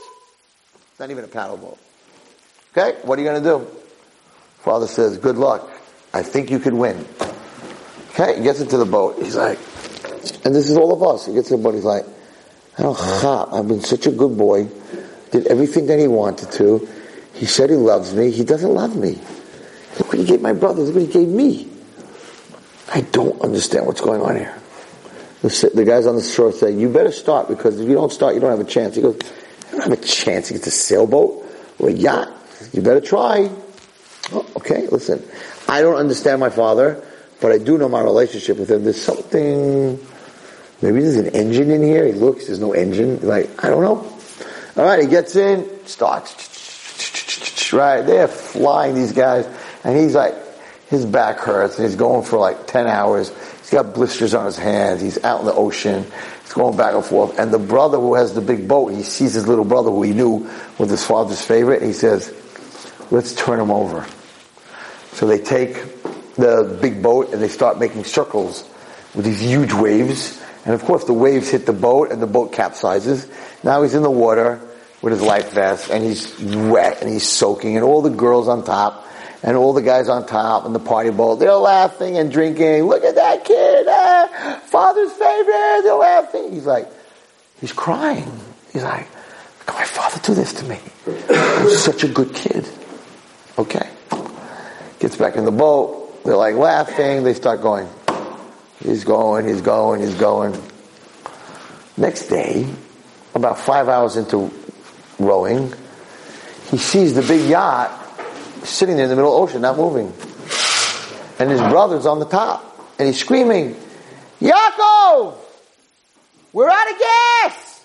[0.90, 1.78] It's not even a paddle boat.
[2.72, 3.66] Okay, what are you going to do?
[4.58, 5.68] Father says, good luck.
[6.12, 7.06] I think you could win.
[8.10, 9.16] Okay, he gets into the boat.
[9.18, 9.58] He's like,
[10.44, 11.26] and this is all of us.
[11.26, 11.74] He gets in the boat.
[11.74, 12.04] He's like,
[12.80, 14.68] I've I've been such a good boy.
[15.30, 16.88] Did everything that he wanted to.
[17.34, 18.30] He said he loves me.
[18.30, 19.18] He doesn't love me.
[19.98, 20.82] Look what he gave my brother.
[20.82, 21.68] Look what he gave me.
[22.92, 24.54] I don't understand what's going on here.
[25.42, 28.34] The, the guys on the shore say, you better start because if you don't start,
[28.34, 28.96] you don't have a chance.
[28.96, 29.18] He goes,
[29.68, 31.46] I don't have a chance to get a sailboat
[31.78, 32.30] or a yacht.
[32.72, 33.50] You better try.
[34.32, 35.24] Oh, okay, listen.
[35.68, 37.02] I don't understand my father,
[37.40, 38.84] but I do know my relationship with him.
[38.84, 39.98] There's something,
[40.82, 42.06] maybe there's an engine in here.
[42.06, 43.20] He looks, there's no engine.
[43.26, 44.16] Like, I don't know.
[44.76, 46.48] All right, he gets in, starts.
[47.72, 49.46] Right, they're flying these guys,
[49.84, 50.34] and he's like,
[50.88, 53.30] his back hurts, and he's going for like 10 hours
[53.70, 55.00] He's got blisters on his hands.
[55.00, 56.04] He's out in the ocean.
[56.42, 57.38] He's going back and forth.
[57.38, 60.12] And the brother who has the big boat, he sees his little brother who he
[60.12, 61.80] knew was his father's favorite.
[61.80, 62.34] he says,
[63.12, 64.04] let's turn him over.
[65.12, 65.74] So they take
[66.34, 68.68] the big boat and they start making circles
[69.14, 70.42] with these huge waves.
[70.64, 73.28] And of course the waves hit the boat and the boat capsizes.
[73.64, 74.60] Now he's in the water
[75.02, 78.64] with his life vest and he's wet and he's soaking and all the girls on
[78.64, 79.06] top
[79.42, 82.84] and all the guys on top and the party boat, they're laughing and drinking.
[82.84, 85.82] Look at that kid, ah, father's favorite.
[85.82, 86.52] They're laughing.
[86.52, 86.88] He's like,
[87.60, 88.30] he's crying.
[88.72, 89.08] He's like,
[89.66, 90.78] can my father do this to me?
[91.30, 92.68] I'm such a good kid.
[93.58, 93.88] Okay.
[94.98, 96.22] Gets back in the boat.
[96.24, 97.24] They're like laughing.
[97.24, 97.88] They start going.
[98.82, 100.60] He's going, he's going, he's going.
[101.96, 102.66] Next day,
[103.34, 104.50] about five hours into
[105.18, 105.72] rowing,
[106.70, 107.96] he sees the big yacht
[108.64, 110.12] sitting there in the middle of the ocean, not moving.
[111.38, 112.66] And his brother's on the top.
[112.98, 113.76] And he's screaming,
[114.40, 115.36] Yaakov!
[116.52, 117.84] We're out of gas!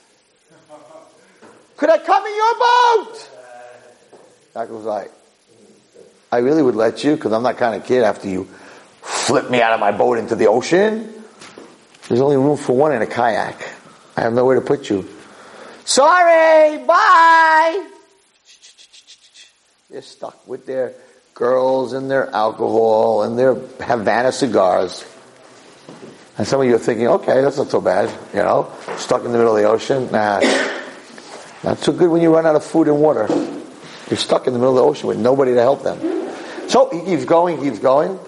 [1.78, 3.30] Could I come in your boat?
[4.56, 5.12] Yaakov's like,
[6.32, 8.48] I really would let you because I'm that kind of kid after you
[9.06, 11.14] flip me out of my boat into the ocean.
[12.08, 13.62] There's only room for one in a kayak.
[14.18, 15.08] I have nowhere to put you.
[15.86, 17.90] Sorry, bye!
[19.90, 20.94] They're stuck with their
[21.36, 25.06] girls and their alcohol and their Havana cigars.
[26.38, 29.32] And some of you are thinking, okay, that's not so bad, you know, stuck in
[29.32, 30.12] the middle of the ocean.
[30.12, 30.42] Nah,
[31.64, 33.28] not so good when you run out of food and water.
[34.10, 36.00] You're stuck in the middle of the ocean with nobody to help them.
[36.68, 38.20] So he keeps going, keeps going.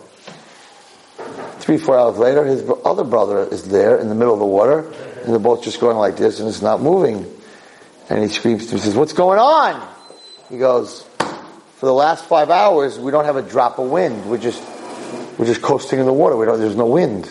[1.59, 4.91] Three, four hours later, his other brother is there in the middle of the water,
[5.23, 7.25] and the boat's just going like this, and it's not moving.
[8.09, 9.85] And he screams to he says, what's going on?
[10.49, 11.03] He goes,
[11.77, 14.29] for the last five hours, we don't have a drop of wind.
[14.29, 14.63] We're just,
[15.37, 16.37] we're just coasting in the water.
[16.37, 17.25] We don't, there's no wind.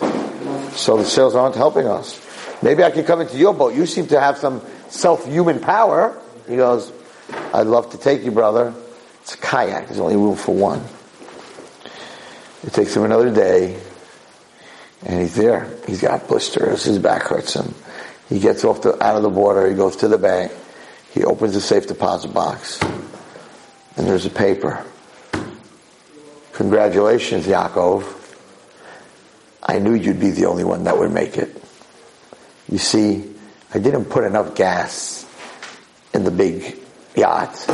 [0.74, 2.20] So the sails aren't helping us.
[2.62, 3.74] Maybe I can come into your boat.
[3.74, 6.20] You seem to have some self-human power.
[6.47, 6.93] He goes,
[7.55, 8.74] I'd love to take you, brother.
[9.22, 9.89] It's a kayak.
[9.89, 10.85] There's only room for one.
[12.64, 13.81] It takes him another day,
[15.05, 15.70] and he's there.
[15.86, 16.84] He's got blisters.
[16.84, 17.74] His back hurts him.
[18.28, 19.68] He gets off the, out of the water.
[19.68, 20.53] He goes to the bank.
[21.12, 24.84] He opens the safe deposit box, and there's a paper.
[26.53, 28.05] Congratulations, Yaakov.
[29.62, 31.62] I knew you'd be the only one that would make it.
[32.68, 33.24] You see,
[33.72, 35.24] I didn't put enough gas
[36.12, 36.78] in the big
[37.14, 37.64] yacht,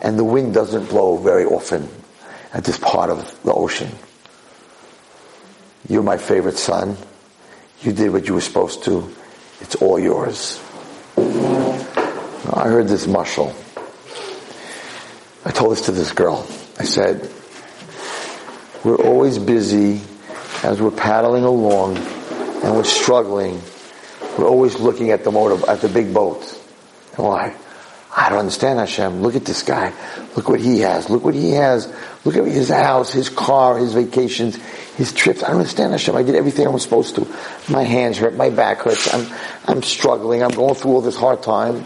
[0.00, 1.88] and the wind doesn't blow very often
[2.52, 3.90] at this part of the ocean.
[5.88, 6.96] You're my favorite son.
[7.82, 9.14] You did what you were supposed to.
[9.60, 10.60] It's all yours.
[11.16, 13.54] I heard this mushal.
[15.44, 16.46] I told this to this girl.
[16.78, 17.30] I said,
[18.84, 20.00] we're always busy
[20.62, 23.60] as we're paddling along and we're struggling.
[24.38, 26.42] We're always looking at the motor, at the big boat.
[27.16, 27.56] And why?
[28.14, 29.22] I don't understand Hashem.
[29.22, 29.92] Look at this guy.
[30.34, 31.10] Look what he has.
[31.10, 31.92] Look what he has.
[32.24, 34.58] Look at his house, his car, his vacations,
[34.96, 35.42] his trips.
[35.42, 36.16] I don't understand Hashem.
[36.16, 37.26] I did everything I was supposed to.
[37.70, 39.12] My hands hurt, my back hurts.
[39.12, 39.26] I'm,
[39.66, 40.42] I'm struggling.
[40.42, 41.84] I'm going through all this hard time.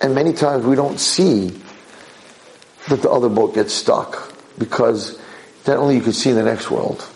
[0.00, 1.58] And many times we don't see
[2.88, 5.18] that the other boat gets stuck because
[5.64, 7.08] that only you can see in the next world.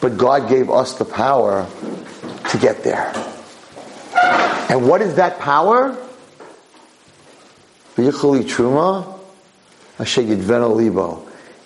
[0.00, 1.66] But God gave us the power
[2.50, 3.12] to get there.
[4.68, 5.96] And what is that power?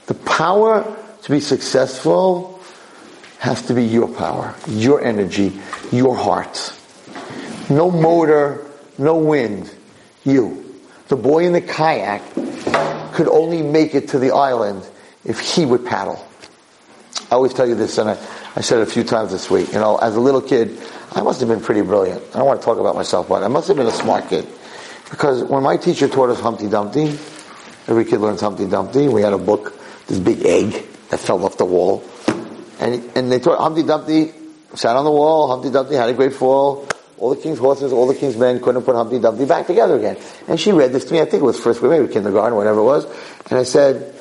[0.06, 0.96] The power
[1.28, 2.58] to be successful
[3.38, 5.52] has to be your power, your energy,
[5.92, 6.72] your heart.
[7.68, 8.66] No motor,
[8.96, 9.70] no wind.
[10.24, 10.74] You.
[11.08, 12.22] The boy in the kayak
[13.12, 14.88] could only make it to the island
[15.26, 16.26] if he would paddle.
[17.30, 18.18] I always tell you this, and I,
[18.56, 19.70] I said it a few times this week.
[19.74, 20.80] You know, as a little kid,
[21.12, 22.22] I must have been pretty brilliant.
[22.34, 24.46] I don't want to talk about myself, but I must have been a smart kid.
[25.10, 27.08] Because when my teacher taught us Humpty Dumpty,
[27.86, 29.08] every kid learns Humpty Dumpty.
[29.08, 32.02] We had a book, this big egg that fell off the wall.
[32.80, 34.32] And, and they taught Humpty Dumpty,
[34.74, 36.86] sat on the wall, Humpty Dumpty had a great fall.
[37.18, 40.16] All the king's horses, all the king's men couldn't put Humpty Dumpty back together again.
[40.46, 42.78] And she read this to me, I think it was first grade, maybe kindergarten, whatever
[42.78, 43.04] it was.
[43.50, 44.14] And I said,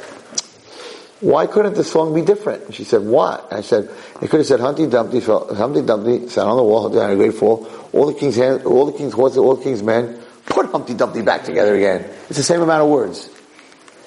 [1.19, 2.65] why couldn't the song be different?
[2.65, 3.51] And she said, what?
[3.51, 3.89] I said,
[4.21, 7.11] it could have said Humpty Dumpty, fell, Humpty Dumpty sat on the wall, Humpty had
[7.11, 7.67] a great fall.
[7.93, 11.21] All the king's hands, all the king's horses, all the king's men put Humpty Dumpty
[11.21, 12.01] back together again.
[12.29, 13.29] It's the same amount of words.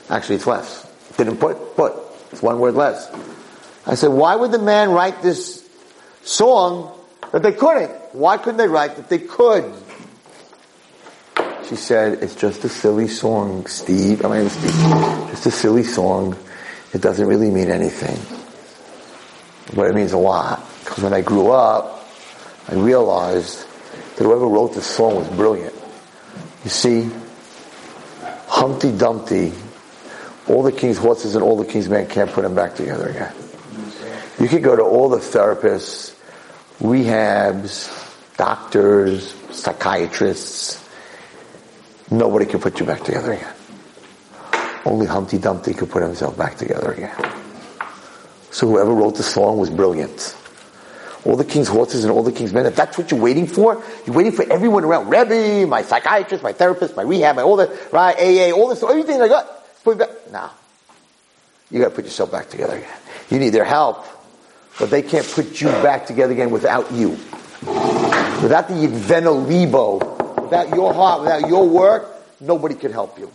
[0.09, 0.91] Actually, it's less.
[1.17, 1.95] Didn't put, put.
[2.33, 3.11] It's one word less.
[3.87, 5.69] I said, why would the man write this
[6.23, 6.97] song
[7.33, 7.91] that they couldn't?
[8.13, 9.73] Why couldn't they write that they could?
[11.69, 14.25] She said, it's just a silly song, Steve.
[14.25, 14.73] I mean, Steve,
[15.31, 16.37] just a silly song
[16.93, 18.19] it doesn't really mean anything.
[19.77, 20.67] But it means a lot.
[20.81, 22.05] Because when I grew up,
[22.69, 23.65] I realized
[24.17, 25.75] that whoever wrote this song was brilliant.
[26.65, 27.11] You see,
[28.49, 29.53] Humpty Dumpty,
[30.51, 33.33] all the king's horses and all the king's men can't put them back together again.
[34.41, 36.17] You could go to all the therapists,
[36.81, 40.85] rehabs, doctors, psychiatrists.
[42.11, 43.55] Nobody can put you back together again.
[44.85, 47.15] Only Humpty Dumpty could put himself back together again.
[48.51, 50.37] So whoever wrote the song was brilliant.
[51.25, 53.85] All the king's horses and all the king's men, if that's what you're waiting for,
[54.05, 55.11] you're waiting for everyone around.
[55.11, 59.21] Rebbe, my psychiatrist, my therapist, my rehab, my all the, right, AA, all this, everything
[59.23, 59.60] I got.
[59.85, 60.11] Put back.
[60.33, 60.51] No.
[61.71, 62.99] You gotta put yourself back together again.
[63.31, 64.05] You need their help,
[64.79, 67.11] but they can't put you back together again without you.
[68.43, 69.99] Without the Yidvena Libo,
[70.43, 72.09] without your heart, without your work,
[72.41, 73.27] nobody can help you.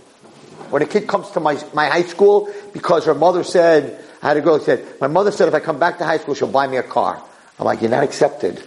[0.70, 4.38] When a kid comes to my, my high school because her mother said, I had
[4.38, 6.48] a girl who said, my mother said if I come back to high school, she'll
[6.48, 7.22] buy me a car.
[7.60, 8.62] I'm like, you're not accepted.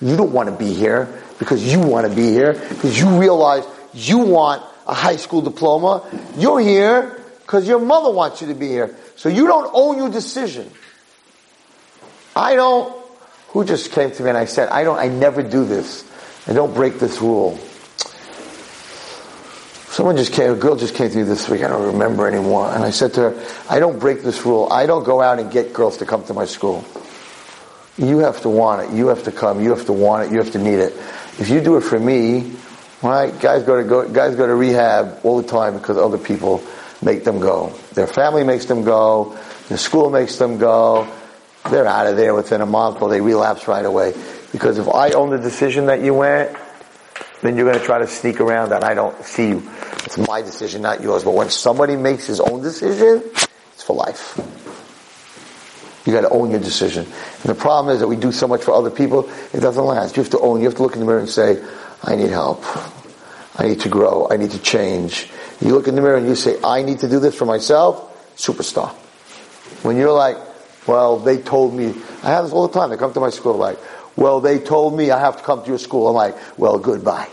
[0.00, 3.64] You don't want to be here because you want to be here because you realize
[3.92, 6.04] you want a high school diploma.
[6.36, 8.96] You're here because your mother wants you to be here.
[9.14, 10.68] So you don't own your decision.
[12.34, 12.92] I don't,
[13.48, 16.04] who just came to me and I said, I don't, I never do this.
[16.48, 17.56] I don't break this rule.
[19.90, 22.72] Someone just came, a girl just came to me this week, I don't remember anymore,
[22.72, 24.68] and I said to her, I don't break this rule.
[24.70, 26.84] I don't go out and get girls to come to my school.
[27.96, 28.96] You have to want it.
[28.96, 29.60] You have to come.
[29.60, 30.32] You have to want it.
[30.32, 30.94] You have to need it.
[31.38, 32.52] If you do it for me,
[33.02, 33.38] Right?
[33.40, 36.62] Guys go to go, guys go to rehab all the time because other people
[37.02, 37.72] make them go.
[37.94, 39.38] Their family makes them go.
[39.68, 41.10] Their school makes them go.
[41.70, 44.14] They're out of there within a month or they relapse right away.
[44.52, 46.56] Because if I own the decision that you went,
[47.42, 49.70] then you're going to try to sneak around and I don't see you.
[50.04, 51.24] It's my decision, not yours.
[51.24, 53.22] But when somebody makes his own decision,
[53.72, 54.38] it's for life.
[56.04, 57.04] You got to own your decision.
[57.04, 60.16] And the problem is that we do so much for other people, it doesn't last.
[60.16, 60.60] You have to own.
[60.60, 61.62] You have to look in the mirror and say,
[62.02, 62.64] I need help.
[63.56, 64.28] I need to grow.
[64.30, 65.28] I need to change.
[65.60, 68.06] You look in the mirror and you say, I need to do this for myself.
[68.36, 68.90] Superstar.
[69.82, 70.36] When you're like,
[70.86, 72.90] well, they told me, I have this all the time.
[72.90, 73.78] They come to my school like,
[74.16, 76.08] well, they told me I have to come to your school.
[76.08, 77.28] I'm like, well, goodbye.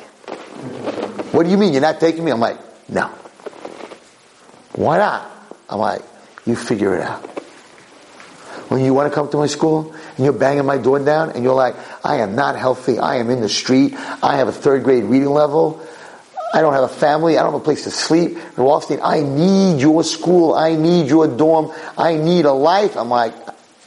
[1.32, 1.74] What do you mean?
[1.74, 2.32] You're not taking me?
[2.32, 2.57] I'm like,
[2.89, 3.07] no.
[4.74, 5.32] Why not?
[5.70, 6.01] I'm like,
[6.45, 7.26] you figure it out.
[8.70, 11.43] When you want to come to my school and you're banging my door down and
[11.43, 12.97] you're like, I am not healthy.
[12.97, 13.93] I am in the street.
[13.95, 15.86] I have a third grade reading level.
[16.53, 17.38] I don't have a family.
[17.38, 18.36] I don't have a place to sleep.
[18.55, 20.55] Wallerstein, I need your school.
[20.55, 21.72] I need your dorm.
[21.97, 22.97] I need a life.
[22.97, 23.34] I'm like,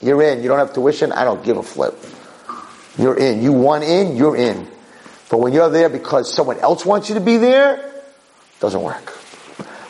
[0.00, 0.42] you're in.
[0.42, 1.10] You don't have tuition.
[1.10, 1.98] I don't give a flip.
[2.96, 3.42] You're in.
[3.42, 4.68] You want in, you're in.
[5.30, 8.02] But when you're there because someone else wants you to be there,
[8.60, 9.10] doesn't work.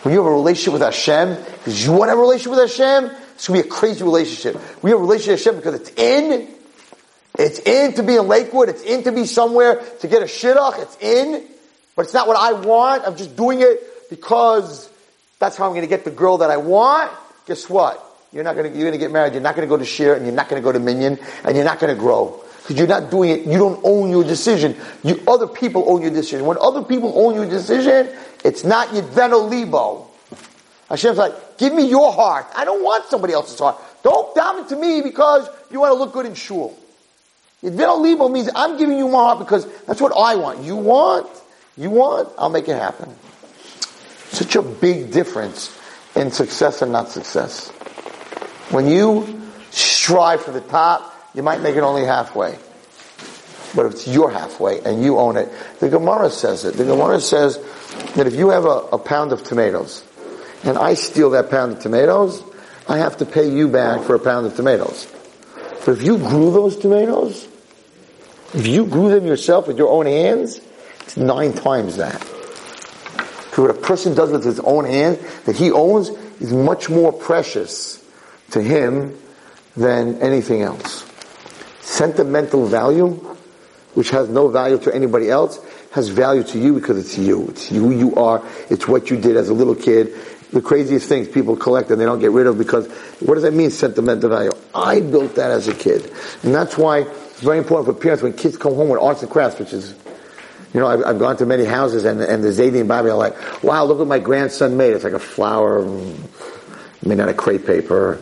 [0.02, 3.10] When you have a relationship with Hashem, because you want a relationship with Hashem,
[3.40, 4.60] it's going to be a crazy relationship.
[4.82, 6.46] We have a relationship because it's in.
[7.38, 8.68] It's in to be in Lakewood.
[8.68, 10.78] It's in to be somewhere to get a shidduch.
[10.82, 11.46] It's in.
[11.96, 13.04] But it's not what I want.
[13.06, 14.90] I'm just doing it because
[15.38, 17.12] that's how I'm going to get the girl that I want.
[17.46, 18.04] Guess what?
[18.30, 19.32] You're not going to, you're going to get married.
[19.32, 21.18] You're not going to go to shiur and you're not going to go to minyan
[21.42, 22.44] and you're not going to grow.
[22.58, 24.76] Because you're not doing it, you don't own your decision.
[25.02, 26.44] You, other people own your decision.
[26.44, 28.14] When other people own your decision,
[28.44, 30.09] it's not Yidveno Libo.
[30.90, 32.46] Hashem's like, give me your heart.
[32.54, 33.80] I don't want somebody else's heart.
[34.02, 36.76] Don't it to me because you want to look good in shul.
[37.62, 40.64] Yidveno Libo means I'm giving you my heart because that's what I want.
[40.64, 41.28] You want?
[41.76, 42.30] You want?
[42.38, 43.14] I'll make it happen.
[44.30, 45.76] Such a big difference
[46.16, 47.68] in success and not success.
[48.70, 52.58] When you strive for the top, you might make it only halfway.
[53.74, 56.74] But if it's your halfway and you own it, the Gemara says it.
[56.74, 57.58] The Gemara says
[58.14, 60.02] that if you have a, a pound of tomatoes
[60.64, 62.42] and I steal that pound of tomatoes,
[62.88, 65.06] I have to pay you back for a pound of tomatoes.
[65.84, 67.48] But if you grew those tomatoes,
[68.52, 70.60] if you grew them yourself with your own hands,
[71.00, 72.20] it's nine times that.
[73.52, 77.12] So what a person does with his own hands that he owns is much more
[77.12, 78.04] precious
[78.50, 79.16] to him
[79.76, 81.10] than anything else
[81.90, 83.10] sentimental value,
[83.94, 87.48] which has no value to anybody else, has value to you because it's you.
[87.48, 88.42] It's who you are.
[88.70, 90.14] It's what you did as a little kid.
[90.52, 92.88] The craziest things people collect and they don't get rid of because
[93.20, 94.50] what does that mean, sentimental value?
[94.74, 96.12] I built that as a kid.
[96.42, 99.30] And that's why it's very important for parents when kids come home with arts and
[99.30, 99.94] crafts, which is,
[100.74, 103.16] you know, I've, I've gone to many houses and, and the Zaidi and Bobby are
[103.16, 104.92] like, wow, look what my grandson made.
[104.92, 105.82] It's like a flower
[107.02, 108.20] made out of crepe paper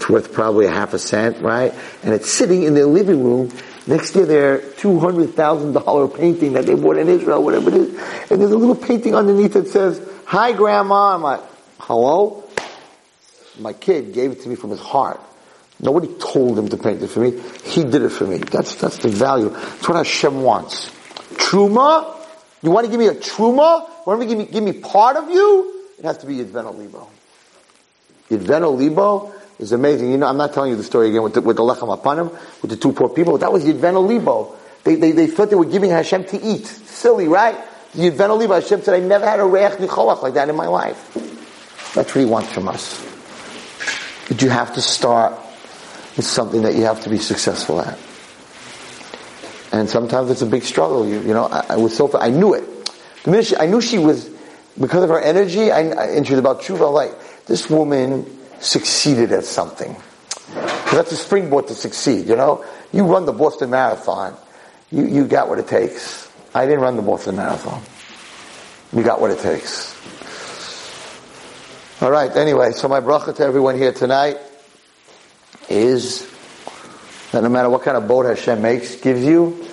[0.00, 1.74] it's worth probably a half a cent, right?
[2.02, 3.52] And it's sitting in their living room
[3.86, 8.30] next to their $200,000 painting that they bought in Israel, whatever it is.
[8.30, 11.16] And there's a little painting underneath that says, Hi Grandma.
[11.16, 11.40] I'm like,
[11.80, 12.44] hello?
[13.58, 15.20] My kid gave it to me from his heart.
[15.80, 17.40] Nobody told him to paint it for me.
[17.64, 18.36] He did it for me.
[18.38, 19.48] That's, that's the value.
[19.48, 20.90] That's what Hashem wants.
[21.34, 22.16] Truma?
[22.62, 23.88] You want to give me a truma?
[23.88, 25.84] You want to give me, give me part of you?
[25.98, 27.08] It has to be Yidveno Libo.
[28.28, 30.10] Yidveno Libo is amazing.
[30.10, 32.30] You know, I'm not telling you the story again with the, with the lechem apanim,
[32.60, 33.38] with the two poor people.
[33.38, 34.54] That was Yidveno Libo.
[34.84, 36.66] They, they, they thought they were giving Hashem to eat.
[36.66, 37.56] Silly, right?
[37.94, 38.54] Yidveno Libo.
[38.54, 41.39] Hashem said, I never had a reiach nichoach like that in my life.
[41.94, 43.04] That's what he wants from us.
[44.28, 45.32] But you have to start
[46.16, 47.98] with something that you have to be successful at.
[49.72, 51.06] And sometimes it's a big struggle.
[51.06, 52.64] You, you know, I, I was so, I knew it.
[53.24, 54.28] The minute she, I knew she was,
[54.78, 57.12] because of her energy, I, and she was about tshuva, like,
[57.46, 58.26] this woman
[58.60, 59.96] succeeded at something.
[60.92, 62.64] That's a springboard to succeed, you know?
[62.92, 64.36] You run the Boston Marathon,
[64.90, 66.28] you, you got what it takes.
[66.54, 67.80] I didn't run the Boston Marathon.
[68.92, 69.96] You got what it takes.
[72.02, 74.38] Alright, anyway, so my bracha to everyone here tonight
[75.68, 76.26] is
[77.30, 79.66] that no matter what kind of boat Hashem makes, gives you,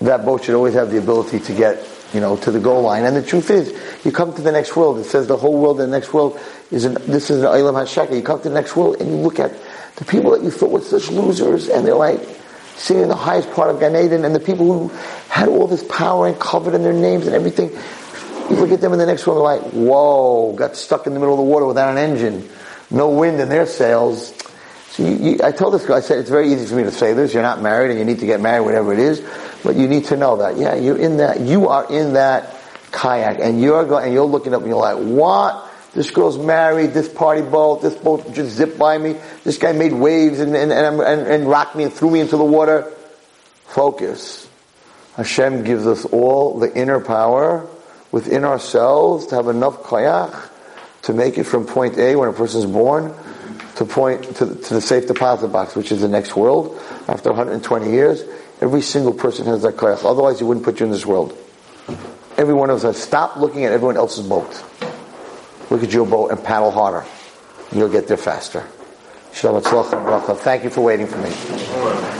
[0.00, 1.84] that boat should always have the ability to get,
[2.14, 3.02] you know, to the goal line.
[3.02, 5.78] And the truth is, you come to the next world, it says the whole world
[5.78, 6.38] the next world
[6.70, 8.14] is an, this is an Eilam HaShaka.
[8.14, 9.52] You come to the next world and you look at
[9.96, 12.20] the people that you thought were such losers and they're like
[12.76, 14.88] sitting in the highest part of Gan Eden and the people who
[15.28, 17.76] had all this power and covered in their names and everything.
[18.50, 21.20] You look at them in the next world and like, whoa, got stuck in the
[21.20, 22.48] middle of the water without an engine.
[22.90, 24.34] No wind in their sails.
[24.88, 26.90] So you, you, I told this guy, I said, it's very easy for me to
[26.90, 27.32] say this.
[27.32, 29.24] You're not married and you need to get married, whatever it is.
[29.62, 30.56] But you need to know that.
[30.56, 32.56] Yeah, you're in that, you are in that
[32.90, 35.68] kayak, and you're going, and you're looking up and you're like, what?
[35.94, 39.92] This girl's married, this party boat, this boat just zipped by me, this guy made
[39.92, 42.92] waves and, and, and, and, and rocked me and threw me into the water.
[43.66, 44.48] Focus.
[45.16, 47.68] Hashem gives us all the inner power
[48.12, 50.50] within ourselves to have enough kayak
[51.02, 53.14] to make it from point A when a person is born
[53.76, 56.78] to point to, to the safe deposit box, which is the next world.
[57.08, 58.22] After 120 years,
[58.60, 60.04] every single person has that kayak.
[60.04, 61.36] Otherwise, he wouldn't put you in this world.
[62.36, 64.64] Every one of us stop looking at everyone else's boat.
[65.70, 67.06] Look at your boat and paddle harder.
[67.72, 68.66] You'll get there faster.
[69.32, 72.19] Shalom, Thank you for waiting for me.